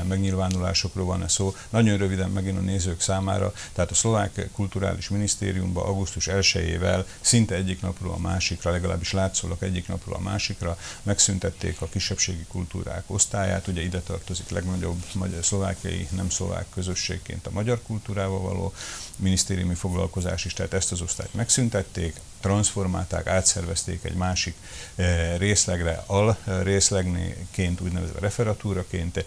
[0.07, 1.55] megnyilvánulásokról van szó.
[1.69, 7.81] Nagyon röviden megint a nézők számára, tehát a szlovák kulturális minisztériumban augusztus 1-ével szinte egyik
[7.81, 13.67] napról a másikra, legalábbis látszólag egyik napról a másikra megszüntették a kisebbségi kultúrák osztályát.
[13.67, 18.73] Ugye ide tartozik legnagyobb magyar, szlovákiai, nem szlovák közösségként a magyar kultúrával való
[19.15, 24.55] minisztériumi foglalkozás is, tehát ezt az osztályt megszüntették, transformálták, átszervezték egy másik
[24.95, 29.25] eh, részlegre, al részlegnéként, úgynevezve referatúraként,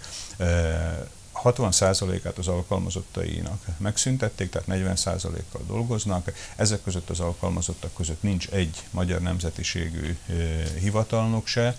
[1.44, 6.33] 60%-át eh, az alkalmazottainak megszüntették, tehát 40%-kal dolgoznak.
[6.57, 10.37] Ezek között az alkalmazottak között nincs egy magyar nemzetiségű eh,
[10.81, 11.76] hivatalnok se,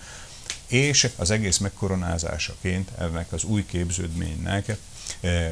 [0.68, 4.78] és az egész megkoronázásaként ennek az új képződménynek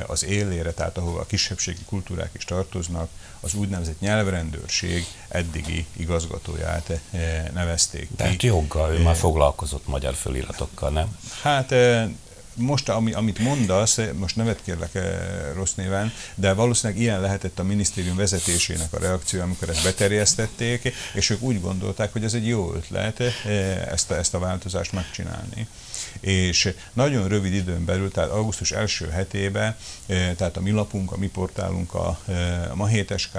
[0.07, 6.99] az élére, tehát ahova a kisebbségi kultúrák is tartoznak, az úgynevezett nyelvrendőrség eddigi igazgatóját
[7.53, 8.15] nevezték ki.
[8.15, 11.17] Tehát joggal, ő már foglalkozott magyar föliratokkal, nem?
[11.41, 11.73] Hát
[12.55, 14.99] most, ami, amit mondasz, most nevet kérlek
[15.53, 21.29] rossz néven, de valószínűleg ilyen lehetett a minisztérium vezetésének a reakció, amikor ezt beterjesztették, és
[21.29, 23.19] ők úgy gondolták, hogy ez egy jó ötlet
[23.91, 25.67] ezt a, ezt a változást megcsinálni.
[26.19, 29.75] És nagyon rövid időn belül, tehát augusztus első hetében,
[30.07, 32.19] tehát a mi lapunk, a mi portálunk, a,
[32.69, 33.37] a Mahétesk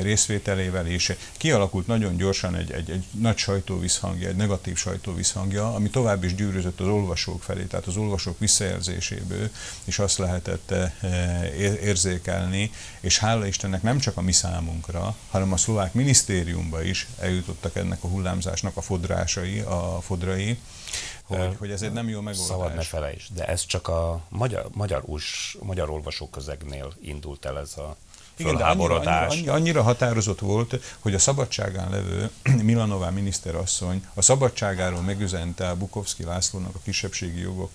[0.00, 6.24] részvételével, és kialakult nagyon gyorsan egy, egy, egy nagy sajtóvisszhangja, egy negatív sajtóvisszhangja, ami tovább
[6.24, 9.50] is gyűrűzött az olvasók felé, tehát az olvasók visszajelzéséből,
[9.84, 10.74] és azt lehetett
[11.82, 17.76] érzékelni, és hála Istennek nem csak a mi számunkra, hanem a szlovák minisztériumba is eljutottak
[17.76, 20.58] ennek a hullámzásnak a fodrásai, a fodrai,
[21.38, 22.46] hogy, hogy ez egy nem jó megoldás.
[22.46, 27.76] Szabad ne felejtsd, de ez csak a magyar, magyar, us, magyar olvasóközegnél indult el ez
[27.76, 27.96] a
[28.40, 32.30] igen, de annyira, annyira, annyira határozott volt, hogy a szabadságán levő
[32.62, 37.70] Milanová miniszterasszony a szabadságáról megüzente a Bukovszki Lászlónak, a kisebbségi jogok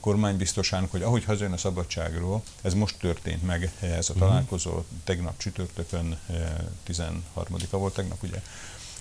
[0.00, 4.22] kormánybiztosának, hogy ahogy hazajön a szabadságról, ez most történt meg, ez a mhm.
[4.22, 6.18] találkozó, tegnap csütörtökön,
[6.88, 8.42] 13-a eh, volt tegnap, ugye,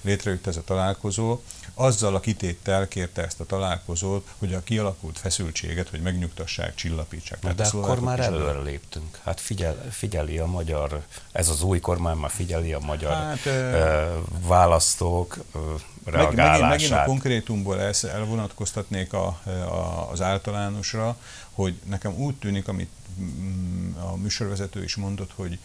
[0.03, 1.41] létrejött ez a találkozó,
[1.73, 7.41] azzal a kitéttel kérte ezt a találkozót, hogy a kialakult feszültséget, hogy megnyugtassák, csillapítsák.
[7.41, 9.19] Na, de akkor már előre léptünk.
[9.23, 14.17] Hát figyel, figyeli a magyar, ez az új kormány már figyeli a magyar hát, ö,
[14.47, 15.59] választók ö,
[16.05, 16.69] reagálását.
[16.69, 21.17] Megint, megint a konkrétumból elvonatkoztatnék a, a, az általánosra,
[21.51, 22.89] hogy nekem úgy tűnik, amit
[23.19, 25.59] mm, a műsorvezető is mondott, hogy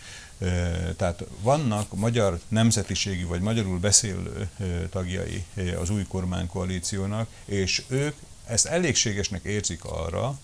[0.96, 4.48] tehát vannak magyar nemzetiségű vagy magyarul beszélő
[4.90, 5.44] tagjai
[5.80, 8.14] az új kormánykoalíciónak, és ők
[8.46, 10.38] ezt elégségesnek érzik arra,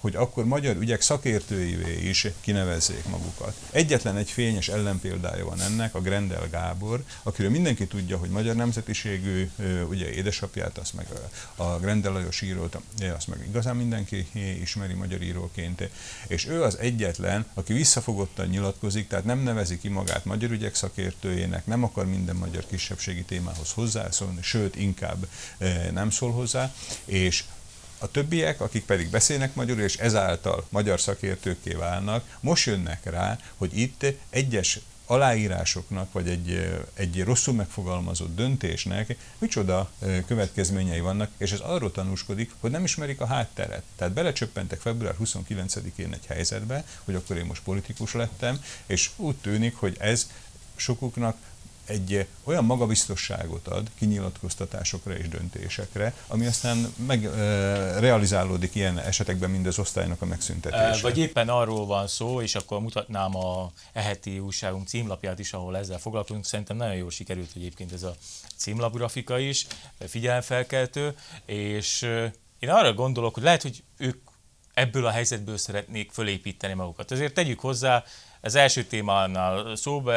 [0.00, 3.56] hogy akkor magyar ügyek szakértőivé is kinevezzék magukat.
[3.70, 9.50] Egyetlen egy fényes ellenpéldája van ennek, a Grendel Gábor, akiről mindenki tudja, hogy magyar nemzetiségű,
[9.88, 11.06] ugye édesapját, azt meg
[11.56, 12.78] a Grendel Lajos írót,
[13.16, 14.26] azt meg igazán mindenki
[14.60, 15.90] ismeri magyar íróként,
[16.26, 21.66] és ő az egyetlen, aki visszafogottan nyilatkozik, tehát nem nevezi ki magát magyar ügyek szakértőjének,
[21.66, 25.26] nem akar minden magyar kisebbségi témához hozzászólni, sőt, inkább
[25.92, 27.44] nem szól hozzá, és
[28.00, 33.78] a többiek, akik pedig beszélnek magyarul, és ezáltal magyar szakértőkké válnak, most jönnek rá, hogy
[33.78, 39.90] itt egyes aláírásoknak, vagy egy, egy rosszul megfogalmazott döntésnek micsoda
[40.26, 43.82] következményei vannak, és ez arról tanúskodik, hogy nem ismerik a hátteret.
[43.96, 49.76] Tehát belecsöppentek február 29-én egy helyzetbe, hogy akkor én most politikus lettem, és úgy tűnik,
[49.76, 50.30] hogy ez
[50.76, 51.36] sokuknak
[51.90, 57.30] egy olyan magabiztosságot ad kinyilatkoztatásokra és döntésekre, ami aztán meg, e,
[58.00, 61.02] realizálódik ilyen esetekben, mint az osztálynak a megszüntetése.
[61.02, 65.98] Vagy éppen arról van szó, és akkor mutatnám a eheti újságunk címlapját is, ahol ezzel
[65.98, 66.44] foglalkozunk.
[66.44, 68.14] Szerintem nagyon jól sikerült egyébként ez a
[68.56, 69.66] címlapgrafika is,
[69.98, 72.02] figyelemfelkeltő, és
[72.58, 74.28] én arra gondolok, hogy lehet, hogy ők
[74.74, 77.10] ebből a helyzetből szeretnék fölépíteni magukat.
[77.12, 78.04] Ezért tegyük hozzá,
[78.40, 80.12] az első témánál szóba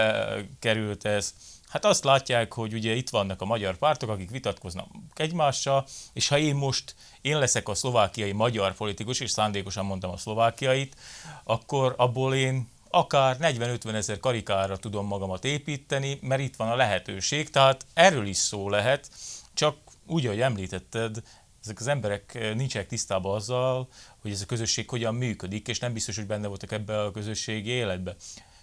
[0.60, 1.34] került ez,
[1.74, 6.38] Hát azt látják, hogy ugye itt vannak a magyar pártok, akik vitatkoznak egymással, és ha
[6.38, 10.96] én most én leszek a szlovákiai magyar politikus, és szándékosan mondtam a szlovákiait,
[11.44, 17.50] akkor abból én akár 40-50 ezer karikára tudom magamat építeni, mert itt van a lehetőség,
[17.50, 19.10] tehát erről is szó lehet,
[19.54, 21.22] csak úgy, ahogy említetted,
[21.64, 23.88] ezek az emberek nincsenek tisztában azzal,
[24.22, 27.70] hogy ez a közösség hogyan működik, és nem biztos, hogy benne voltak ebbe a közösségi
[27.70, 28.16] életbe.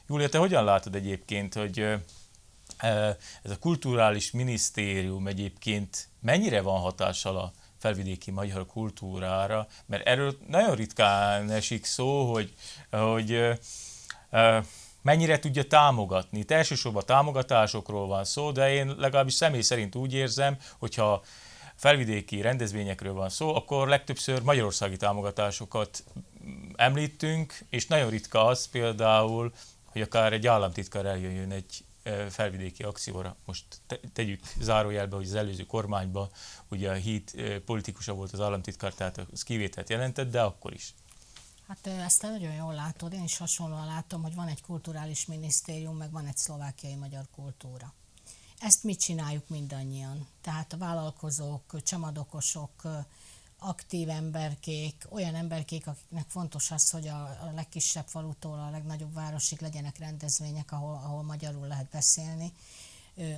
[0.09, 1.87] Júlia, te hogyan látod egyébként, hogy
[3.43, 10.75] ez a kulturális minisztérium egyébként mennyire van hatással a felvidéki magyar kultúrára, mert erről nagyon
[10.75, 12.55] ritkán esik szó, hogy,
[12.91, 13.59] hogy
[15.03, 16.39] mennyire tudja támogatni.
[16.39, 21.23] Itt elsősorban támogatásokról van szó, de én legalábbis személy szerint úgy érzem, hogyha
[21.75, 26.05] felvidéki rendezvényekről van szó, akkor legtöbbször magyarországi támogatásokat
[26.77, 29.53] említünk, és nagyon ritka az például,
[29.85, 31.85] hogy akár egy államtitkár eljöjjön egy
[32.31, 33.37] felvidéki akcióra.
[33.45, 33.65] Most
[34.13, 36.31] tegyük zárójelbe, hogy az előző kormányban
[36.69, 37.31] ugye a híd
[37.65, 40.95] politikusa volt az államtitkár, tehát az kivételt jelentett, de akkor is.
[41.69, 46.11] Hát ezt nagyon jól látod, én is hasonlóan látom, hogy van egy kulturális minisztérium, meg
[46.11, 47.95] van egy szlovákiai magyar kultúra.
[48.61, 50.27] Ezt mit csináljuk mindannyian?
[50.41, 52.83] Tehát a vállalkozók, csamadokosok,
[53.61, 59.61] aktív emberkék, olyan emberkék, akiknek fontos az, hogy a, a legkisebb falutól a legnagyobb városig
[59.61, 62.53] legyenek rendezvények, ahol, ahol magyarul lehet beszélni,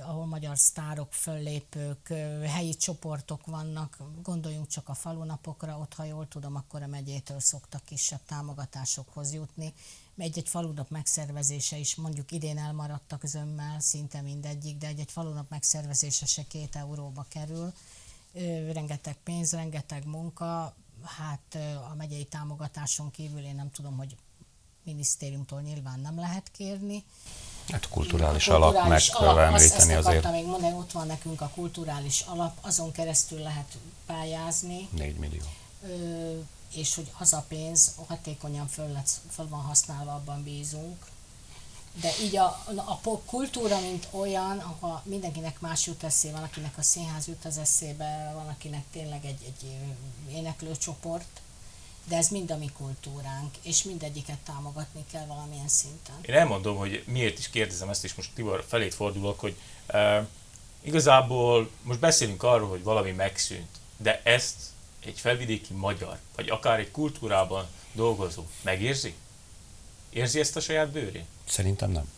[0.01, 2.07] ahol magyar sztárok, föllépők,
[2.43, 3.97] helyi csoportok vannak.
[4.21, 9.73] Gondoljunk csak a falunapokra, ott, ha jól tudom, akkor a megyétől szoktak kisebb támogatásokhoz jutni.
[10.17, 16.43] Egy-egy falunap megszervezése is mondjuk idén elmaradtak zömmel, szinte mindegyik, de egy-egy falunap megszervezése se
[16.47, 17.73] két euróba kerül
[18.73, 21.57] rengeteg pénz, rengeteg munka, hát
[21.91, 24.15] a megyei támogatáson kívül én nem tudom, hogy
[24.83, 27.03] minisztériumtól nyilván nem lehet kérni.
[27.67, 30.31] Hát a kulturális, a alap meg kell alap, említeni azt, azért.
[30.31, 35.41] még mondani, ott van nekünk a kulturális alap, azon keresztül lehet pályázni, 4 millió.
[35.83, 36.39] ö,
[36.73, 41.05] és hogy az a pénz hatékonyan föl, lesz, föl van használva, abban bízunk.
[42.01, 46.77] De így a, a pop kultúra, mint olyan, ahol mindenkinek más jut eszé, van, akinek
[46.77, 49.75] a színház jut az eszébe, van, akinek tényleg egy, egy
[50.35, 51.41] éneklőcsoport,
[52.07, 56.15] de ez mind a mi kultúránk, és mindegyiket támogatni kell valamilyen szinten.
[56.21, 59.55] Én elmondom, hogy miért is kérdezem ezt, és most Tibor felét fordulok, hogy
[59.87, 60.27] e,
[60.81, 64.55] igazából most beszélünk arról, hogy valami megszűnt, de ezt
[65.05, 69.13] egy felvidéki magyar, vagy akár egy kultúrában dolgozó megérzi?
[70.13, 71.25] Érzi ezt a saját bőrén?
[71.45, 72.11] Szerintem nem.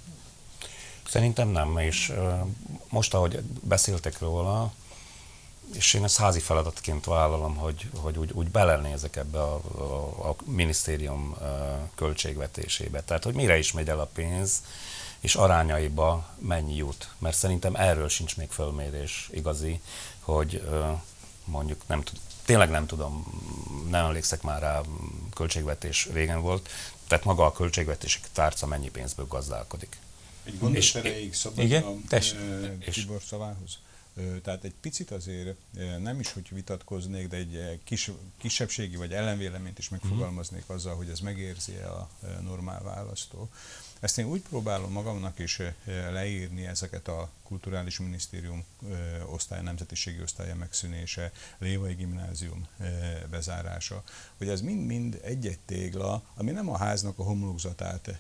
[1.08, 2.14] Szerintem nem, és
[2.90, 4.74] most, ahogy beszéltek róla,
[5.74, 10.36] és én ezt házi feladatként vállalom, hogy, hogy úgy, úgy belenézek ebbe a, a, a
[10.46, 11.38] minisztérium
[11.96, 13.02] költségvetésébe.
[13.02, 14.64] Tehát, hogy mire is megy el a pénz,
[15.20, 17.10] és arányaiba mennyi jut.
[17.18, 19.82] Mert szerintem erről sincs még fölmérés igazi,
[20.20, 20.68] hogy
[21.46, 23.42] mondjuk nem tud, tényleg nem tudom,
[23.90, 24.82] nem emlékszek már rá,
[25.34, 26.70] költségvetés régen volt,
[27.08, 29.98] tehát maga a költségvetési tárca mennyi pénzből gazdálkodik.
[30.44, 33.78] Egy gondos erejéig szabad igen, a Tibor szavához.
[34.16, 35.58] Ö, Tehát egy picit azért
[36.00, 41.20] nem is, hogy vitatkoznék, de egy kis, kisebbségi vagy ellenvéleményt is megfogalmaznék azzal, hogy ez
[41.20, 43.50] megérzi a ö, normál választó.
[44.00, 45.62] Ezt én úgy próbálom magamnak is
[46.12, 48.64] leírni ezeket a kulturális minisztérium
[49.32, 52.68] osztály, nemzetiségi osztálya megszűnése, Lévai gimnázium
[53.30, 54.04] bezárása,
[54.38, 58.20] hogy ez mind-mind egy-egy tégla, ami nem a háznak a homlokzatát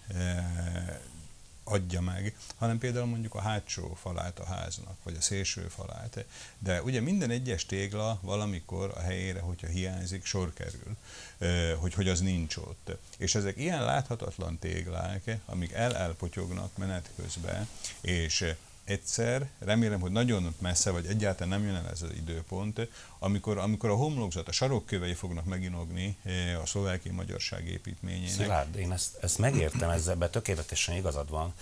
[1.65, 6.25] adja meg, hanem például mondjuk a hátsó falát a háznak, vagy a szélső falát.
[6.59, 10.95] De ugye minden egyes tégla valamikor a helyére, hogyha hiányzik, sor kerül,
[11.77, 12.97] hogy, hogy az nincs ott.
[13.17, 17.67] És ezek ilyen láthatatlan téglák, amik el-elpotyognak menet közben,
[18.01, 18.55] és
[18.85, 22.87] egyszer, remélem, hogy nagyon messze, vagy egyáltalán nem jön el ez az időpont,
[23.19, 28.29] amikor, amikor a homlokzat, a sarokkövei fognak meginogni eh, a szlovákiai magyarság építményének.
[28.29, 31.53] Szilárd, én ezt, ezt megértem, ezzel be tökéletesen igazad van,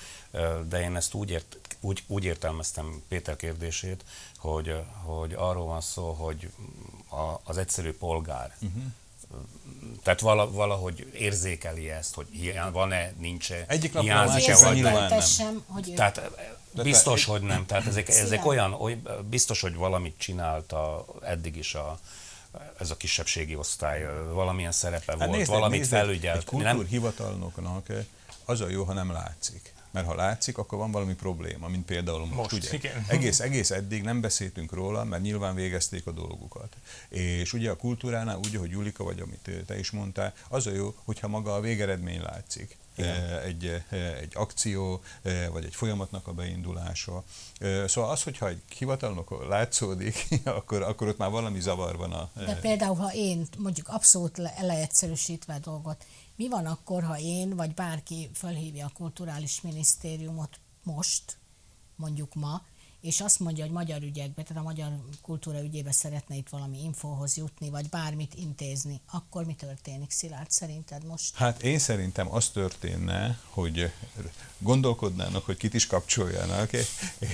[0.69, 4.03] de én ezt úgy, ért, úgy, úgy értelmeztem Péter kérdését,
[4.37, 6.49] hogy, hogy arról van szó, hogy
[7.09, 8.83] a, az egyszerű polgár, uh-huh.
[10.03, 15.07] tehát vala, valahogy érzékeli ezt, hogy hiány, van-e, nincs-e, Egyik hiányzik-e, vagy nem.
[15.07, 15.19] nem.
[15.19, 16.21] sem, hogy ő Tehát
[16.81, 17.65] biztos, te- hogy nem.
[17.65, 21.99] Tehát ezek, ezek olyan, oly, biztos, hogy valamit csinált a, eddig is a,
[22.79, 26.37] ez a kisebbségi osztály, valamilyen szerepe volt, nézd, valamit nézd, felügyelt.
[26.37, 27.87] Egy kultúrhivatalnoknak
[28.45, 29.73] az a jó, ha nem látszik.
[29.91, 32.73] Mert ha látszik, akkor van valami probléma, mint például most, Most, ugye?
[32.73, 33.05] igen.
[33.07, 36.75] Egész, egész eddig nem beszéltünk róla, mert nyilván végezték a dolgukat.
[37.09, 40.95] És ugye a kultúránál, úgy, ahogy Julika, vagy amit te is mondtál, az a jó,
[41.03, 42.77] hogyha maga a végeredmény látszik.
[42.95, 47.23] Eh, Egy, eh, egy akció, eh, vagy egy folyamatnak a beindulása.
[47.87, 52.29] Szóval az, hogyha egy hivatalnok látszódik, akkor, akkor ott már valami zavar van a...
[52.35, 57.73] De például, ha én mondjuk abszolút le, leegyszerűsítve dolgot, mi van akkor, ha én vagy
[57.73, 61.37] bárki felhívja a kulturális minisztériumot most,
[61.95, 62.61] mondjuk ma,
[63.03, 64.89] és azt mondja, hogy magyar ügyekbe, tehát a magyar
[65.21, 71.05] kultúra ügyébe szeretne itt valami infóhoz jutni, vagy bármit intézni, akkor mi történik, Szilárd, szerinted
[71.05, 71.35] most?
[71.35, 73.91] Hát én szerintem az történne, hogy
[74.57, 76.69] gondolkodnának, hogy kit is kapcsoljanak,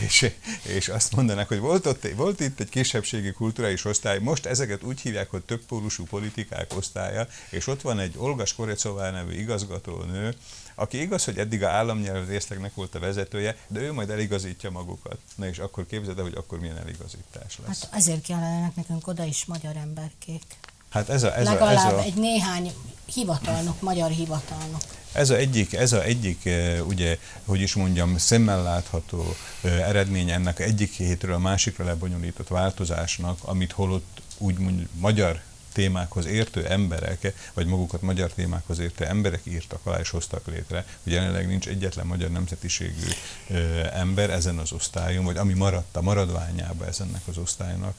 [0.07, 0.31] és,
[0.63, 4.99] és azt mondanak, hogy volt, ott, volt itt egy kisebbségi kulturális osztály, most ezeket úgy
[4.99, 10.35] hívják, hogy többpólusú politikák osztálya, és ott van egy Olga Skorecová nevű igazgatónő,
[10.79, 15.17] aki igaz, hogy eddig a államnyelv részlegnek volt a vezetője, de ő majd eligazítja magukat.
[15.35, 17.81] Na és akkor képzeld el, hogy akkor milyen eligazítás lesz.
[17.81, 20.43] Hát ezért kellenek nekünk oda is magyar emberkék.
[20.89, 22.73] Hát ez a, ez a, ez Legalább a, egy néhány
[23.13, 24.81] hivatalnok, magyar hivatalnok.
[25.11, 30.29] Ez a egyik, ez a egyik eh, ugye, hogy is mondjam, szemmel látható eh, eredmény
[30.29, 35.41] ennek egyik hétről a másikra lebonyolított változásnak, amit holott úgy mondjuk magyar
[35.79, 41.11] témákhoz értő emberek, vagy magukat magyar témákhoz értő emberek írtak alá és hoztak létre, hogy
[41.11, 43.07] jelenleg nincs egyetlen magyar nemzetiségű
[43.93, 47.95] ember ezen az osztályon, vagy ami maradt a maradványába ezennek az osztálynak,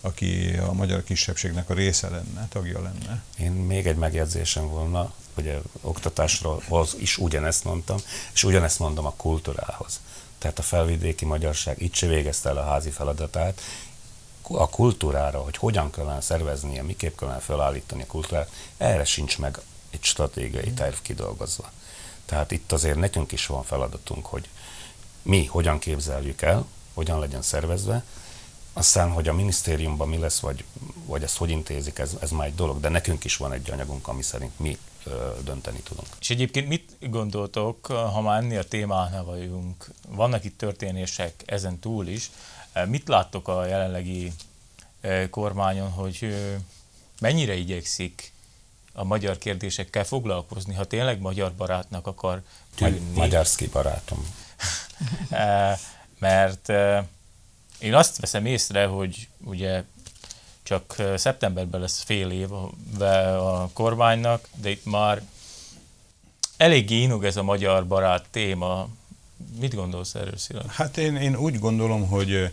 [0.00, 3.22] aki a magyar kisebbségnek a része lenne, tagja lenne.
[3.38, 7.96] Én még egy megjegyzésem volna, ugye oktatásról hoz is ugyanezt mondtam,
[8.34, 10.00] és ugyanezt mondom a kultúrához.
[10.38, 13.60] Tehát a felvidéki magyarság itt se végezte el a házi feladatát,
[14.48, 19.58] a kultúrára, hogy hogyan kellene szerveznie, miképp kellene felállítani a kultúrát, erre sincs meg
[19.90, 21.70] egy stratégiai terv kidolgozva.
[22.24, 24.48] Tehát itt azért nekünk is van feladatunk, hogy
[25.22, 28.04] mi hogyan képzeljük el, hogyan legyen szervezve,
[28.72, 30.64] aztán, hogy a minisztériumban mi lesz, vagy,
[31.06, 34.08] vagy ezt hogy intézik, ez, ez már egy dolog, de nekünk is van egy anyagunk,
[34.08, 34.78] ami szerint mi
[35.44, 36.06] dönteni tudunk.
[36.20, 42.06] És egyébként mit gondoltok, ha már ennél a témánál vagyunk, vannak itt történések ezen túl
[42.06, 42.30] is,
[42.86, 44.32] mit láttok a jelenlegi
[45.30, 46.36] kormányon, hogy
[47.20, 48.32] mennyire igyekszik
[48.92, 52.42] a magyar kérdésekkel foglalkozni, ha tényleg magyar barátnak akar
[52.74, 53.14] tűnni.
[53.14, 54.34] Magyarszki barátom.
[56.18, 56.68] Mert
[57.78, 59.82] én azt veszem észre, hogy ugye
[60.62, 65.22] csak szeptemberben lesz fél év a kormánynak, de itt már
[66.56, 68.88] eléggé inog ez a magyar barát téma.
[69.60, 70.70] Mit gondolsz erről, Szilárd?
[70.70, 72.52] Hát én, én úgy gondolom, hogy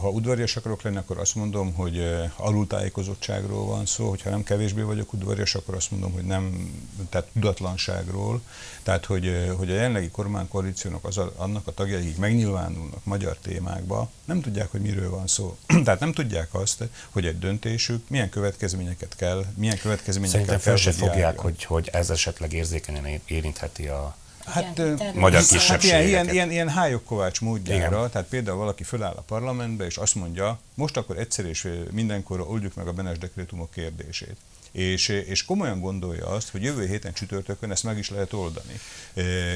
[0.00, 2.04] ha udvarias akarok lenni, akkor azt mondom, hogy
[2.36, 6.72] alultájékozottságról van szó, hogyha nem kevésbé vagyok udvarias, akkor azt mondom, hogy nem,
[7.08, 8.40] tehát tudatlanságról.
[8.82, 14.10] Tehát, hogy, hogy a jelenlegi kormánykoalíciónak az a, annak a tagjai így megnyilvánulnak magyar témákba,
[14.24, 15.56] nem tudják, hogy miről van szó.
[15.84, 20.92] tehát nem tudják azt, hogy egy döntésük milyen következményeket kell, milyen következményeket Szerintem fel se
[20.92, 26.50] fogják, hogy, hogy ez esetleg érzékenyen érintheti a, Hát, Igen, magyar hát ilyen, ilyen, ilyen,
[26.50, 28.10] ilyen hályok kovács módjára, Igen.
[28.10, 32.74] tehát például valaki föláll a parlamentbe, és azt mondja, most akkor egyszer és mindenkorra oldjuk
[32.74, 34.36] meg a Benes dekrétumok kérdését.
[34.70, 38.80] És, és komolyan gondolja azt, hogy jövő héten csütörtökön ezt meg is lehet oldani.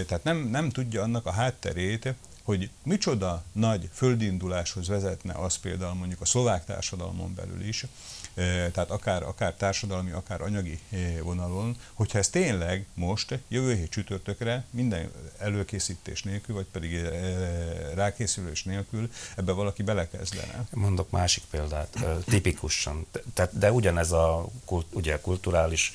[0.07, 6.21] Tehát nem, nem tudja annak a hátterét, hogy micsoda nagy földinduláshoz vezetne az például mondjuk
[6.21, 7.85] a szlovák társadalmon belül is,
[8.73, 10.81] tehát akár, akár társadalmi, akár anyagi
[11.23, 17.07] vonalon, hogyha ez tényleg most, jövő hét csütörtökre minden előkészítés nélkül, vagy pedig
[17.95, 20.67] rákészülés nélkül ebbe valaki belekezdene.
[20.71, 24.47] Mondok másik példát, tipikusan, tehát, de ugyanez a
[24.93, 25.93] ugye, kulturális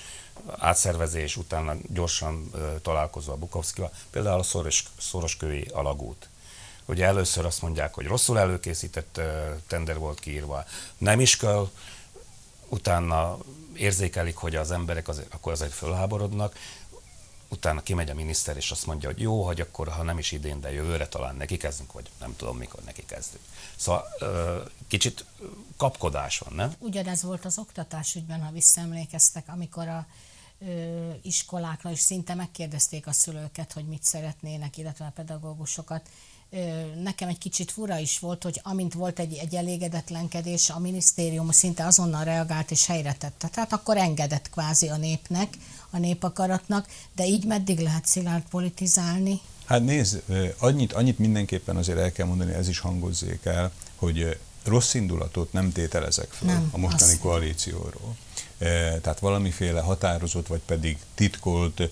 [0.57, 6.29] átszervezés, utána gyorsan találkozva a Bukovszkival, például a szoros, szoroskői alagút.
[6.85, 9.21] Ugye először azt mondják, hogy rosszul előkészített
[9.67, 10.65] tender volt kiírva,
[10.97, 11.69] nem is kell,
[12.71, 13.37] utána
[13.75, 16.55] érzékelik, hogy az emberek azért, akkor azért fölháborodnak,
[17.49, 20.61] utána kimegy a miniszter, és azt mondja, hogy jó, hogy akkor, ha nem is idén,
[20.61, 23.43] de jövőre talán neki kezdünk, vagy nem tudom, mikor neki kezdünk.
[23.75, 24.07] Szóval
[24.87, 25.25] kicsit
[25.77, 26.73] kapkodás van, nem?
[26.79, 30.05] Ugyanez volt az oktatás ügyben, ha visszaemlékeztek, amikor a
[30.59, 36.09] ö, iskolákra is szinte megkérdezték a szülőket, hogy mit szeretnének, illetve a pedagógusokat,
[37.03, 41.85] nekem egy kicsit fura is volt, hogy amint volt egy, egy elégedetlenkedés, a minisztérium szinte
[41.85, 43.47] azonnal reagált és helyre tette.
[43.47, 45.53] Tehát akkor engedett kvázi a népnek,
[45.89, 49.39] a népakaratnak, de így meddig lehet szilárd politizálni?
[49.65, 50.23] Hát nézd,
[50.57, 55.71] annyit, annyit mindenképpen azért el kell mondani, ez is hangozzék el, hogy rossz indulatot nem
[55.71, 57.21] tételezek fel nem, a mostani azt...
[57.21, 58.15] koalícióról.
[59.01, 61.89] Tehát valamiféle határozott, vagy pedig titkolt,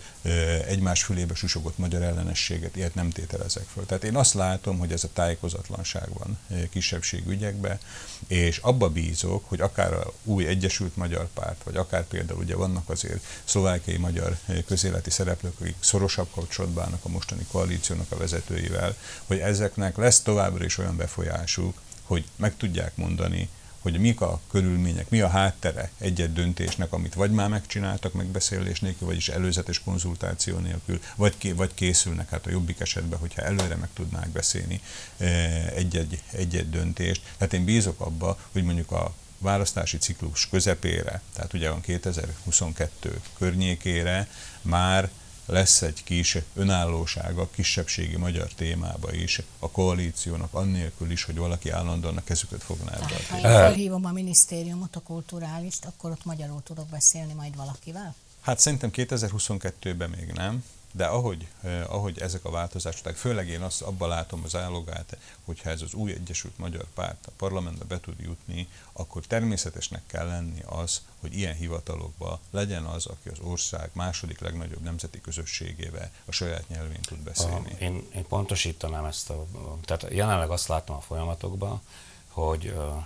[0.67, 3.85] egymás fülébe susogott magyar ellenességet, ilyet nem tételezek föl.
[3.85, 7.79] Tehát én azt látom, hogy ez a tájékozatlanság van e, kisebbségű ügyekbe,
[8.27, 12.89] és abba bízok, hogy akár a új Egyesült Magyar Párt, vagy akár például ugye vannak
[12.89, 18.95] azért szlovákiai magyar közéleti szereplők, akik szorosabb kapcsolatban állnak a mostani koalíciónak a vezetőivel,
[19.25, 23.49] hogy ezeknek lesz továbbra is olyan befolyásuk, hogy meg tudják mondani,
[23.81, 29.07] hogy mik a körülmények, mi a háttere egy-egy döntésnek, amit vagy már megcsináltak megbeszélés nélkül,
[29.07, 34.29] vagyis előzetes konzultáció nélkül, vagy, vagy készülnek, hát a jobbik esetben, hogyha előre meg tudnák
[34.29, 34.81] beszélni
[35.17, 37.21] eh, egy-egy, egy-egy döntést.
[37.37, 44.27] Tehát én bízok abba, hogy mondjuk a választási ciklus közepére, tehát ugye van 2022 környékére
[44.61, 45.09] már
[45.51, 52.17] lesz egy kis önállósága kisebbségi magyar témába is a koalíciónak, annélkül is, hogy valaki állandóan
[52.17, 53.15] a kezüket fogná ebbe.
[53.29, 58.15] Ha én felhívom a minisztériumot, a kulturálist, akkor ott magyarul tudok beszélni majd valakivel?
[58.41, 63.61] Hát szerintem 2022-ben még nem, de ahogy, eh, ahogy ezek a változások, tehát főleg én
[63.61, 67.99] azt abban látom az állogát, hogyha ez az új Egyesült Magyar Párt a parlamentbe be
[67.99, 73.89] tud jutni, akkor természetesnek kell lenni az, hogy ilyen hivatalokban legyen az, aki az ország
[73.93, 77.73] második legnagyobb nemzeti közösségével a saját nyelvén tud beszélni.
[77.73, 79.45] A, én, én pontosítanám ezt, a,
[79.85, 81.81] tehát jelenleg azt látom a folyamatokban,
[82.27, 83.05] hogy uh,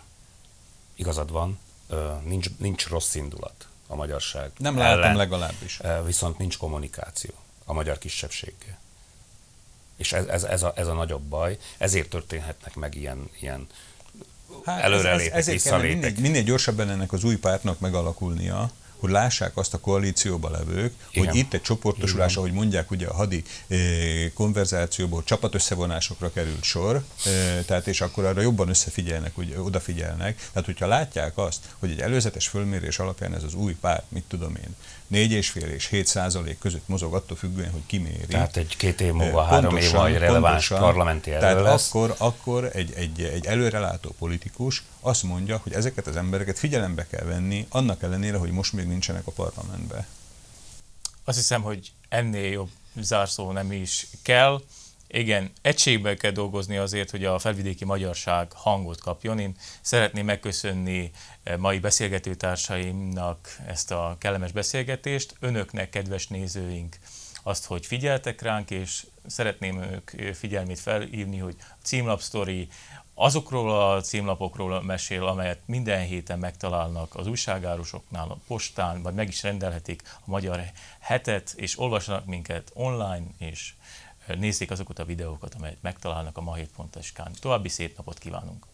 [0.96, 1.60] igazad van,
[1.90, 4.52] uh, nincs, nincs rossz indulat a magyarság.
[4.58, 5.80] Nem látom legalábbis.
[5.80, 7.34] Uh, viszont nincs kommunikáció
[7.66, 8.82] a magyar kisebbséggel.
[9.98, 13.68] És ez, ez, ez, a, ez a nagyobb baj, ezért történhetnek meg ilyen, ilyen
[14.66, 16.02] hát előrelépek, ez, ez, visszalépek.
[16.02, 18.72] Minél, minél gyorsabban ennek az új pártnak megalakulnia,
[19.04, 21.28] hogy lássák azt a koalícióba levők, Igen.
[21.28, 23.78] hogy itt egy csoportosulás, ahogy mondják ugye a hadi eh,
[24.34, 30.38] konverzációból csapatösszevonásokra került sor, eh, tehát és akkor arra jobban összefigyelnek, ugye, odafigyelnek.
[30.52, 34.56] Tehát, hogyha látják azt, hogy egy előzetes fölmérés alapján ez az új párt, mit tudom
[34.56, 34.76] én,
[35.14, 38.26] 4,5 és 7 százalék között mozog attól függően, hogy kiméri.
[38.26, 41.88] Tehát egy két év múlva, pontosan, három év múlva releváns pontosan, parlamenti Tehát lesz.
[41.88, 47.26] akkor, akkor egy, egy, egy előrelátó politikus azt mondja, hogy ezeket az embereket figyelembe kell
[47.26, 50.06] venni, annak ellenére, hogy most még nincsenek a parlamentben.
[51.24, 54.62] Azt hiszem, hogy ennél jobb zárszó nem is kell.
[55.16, 59.40] Igen, egységben kell dolgozni azért, hogy a felvidéki magyarság hangot kapjon.
[59.40, 61.12] Én szeretném megköszönni
[61.44, 66.98] eh, mai beszélgetőtársaimnak ezt a kellemes beszélgetést, önöknek, kedves nézőink,
[67.44, 72.68] azt, hogy figyeltek ránk, és szeretném ők figyelmét felhívni, hogy a címlapsztori
[73.14, 79.44] azokról a címlapokról mesél, amelyet minden héten megtalálnak az újságárusoknál, a postán, vagy meg is
[79.44, 80.62] rendelhetik a Magyar
[81.00, 83.74] Hetet, és olvasnak minket online, és
[84.28, 87.32] nézzék azokat a videókat, amelyet megtalálnak a ma 7.sk-n.
[87.40, 88.66] További szép napot kívánunk!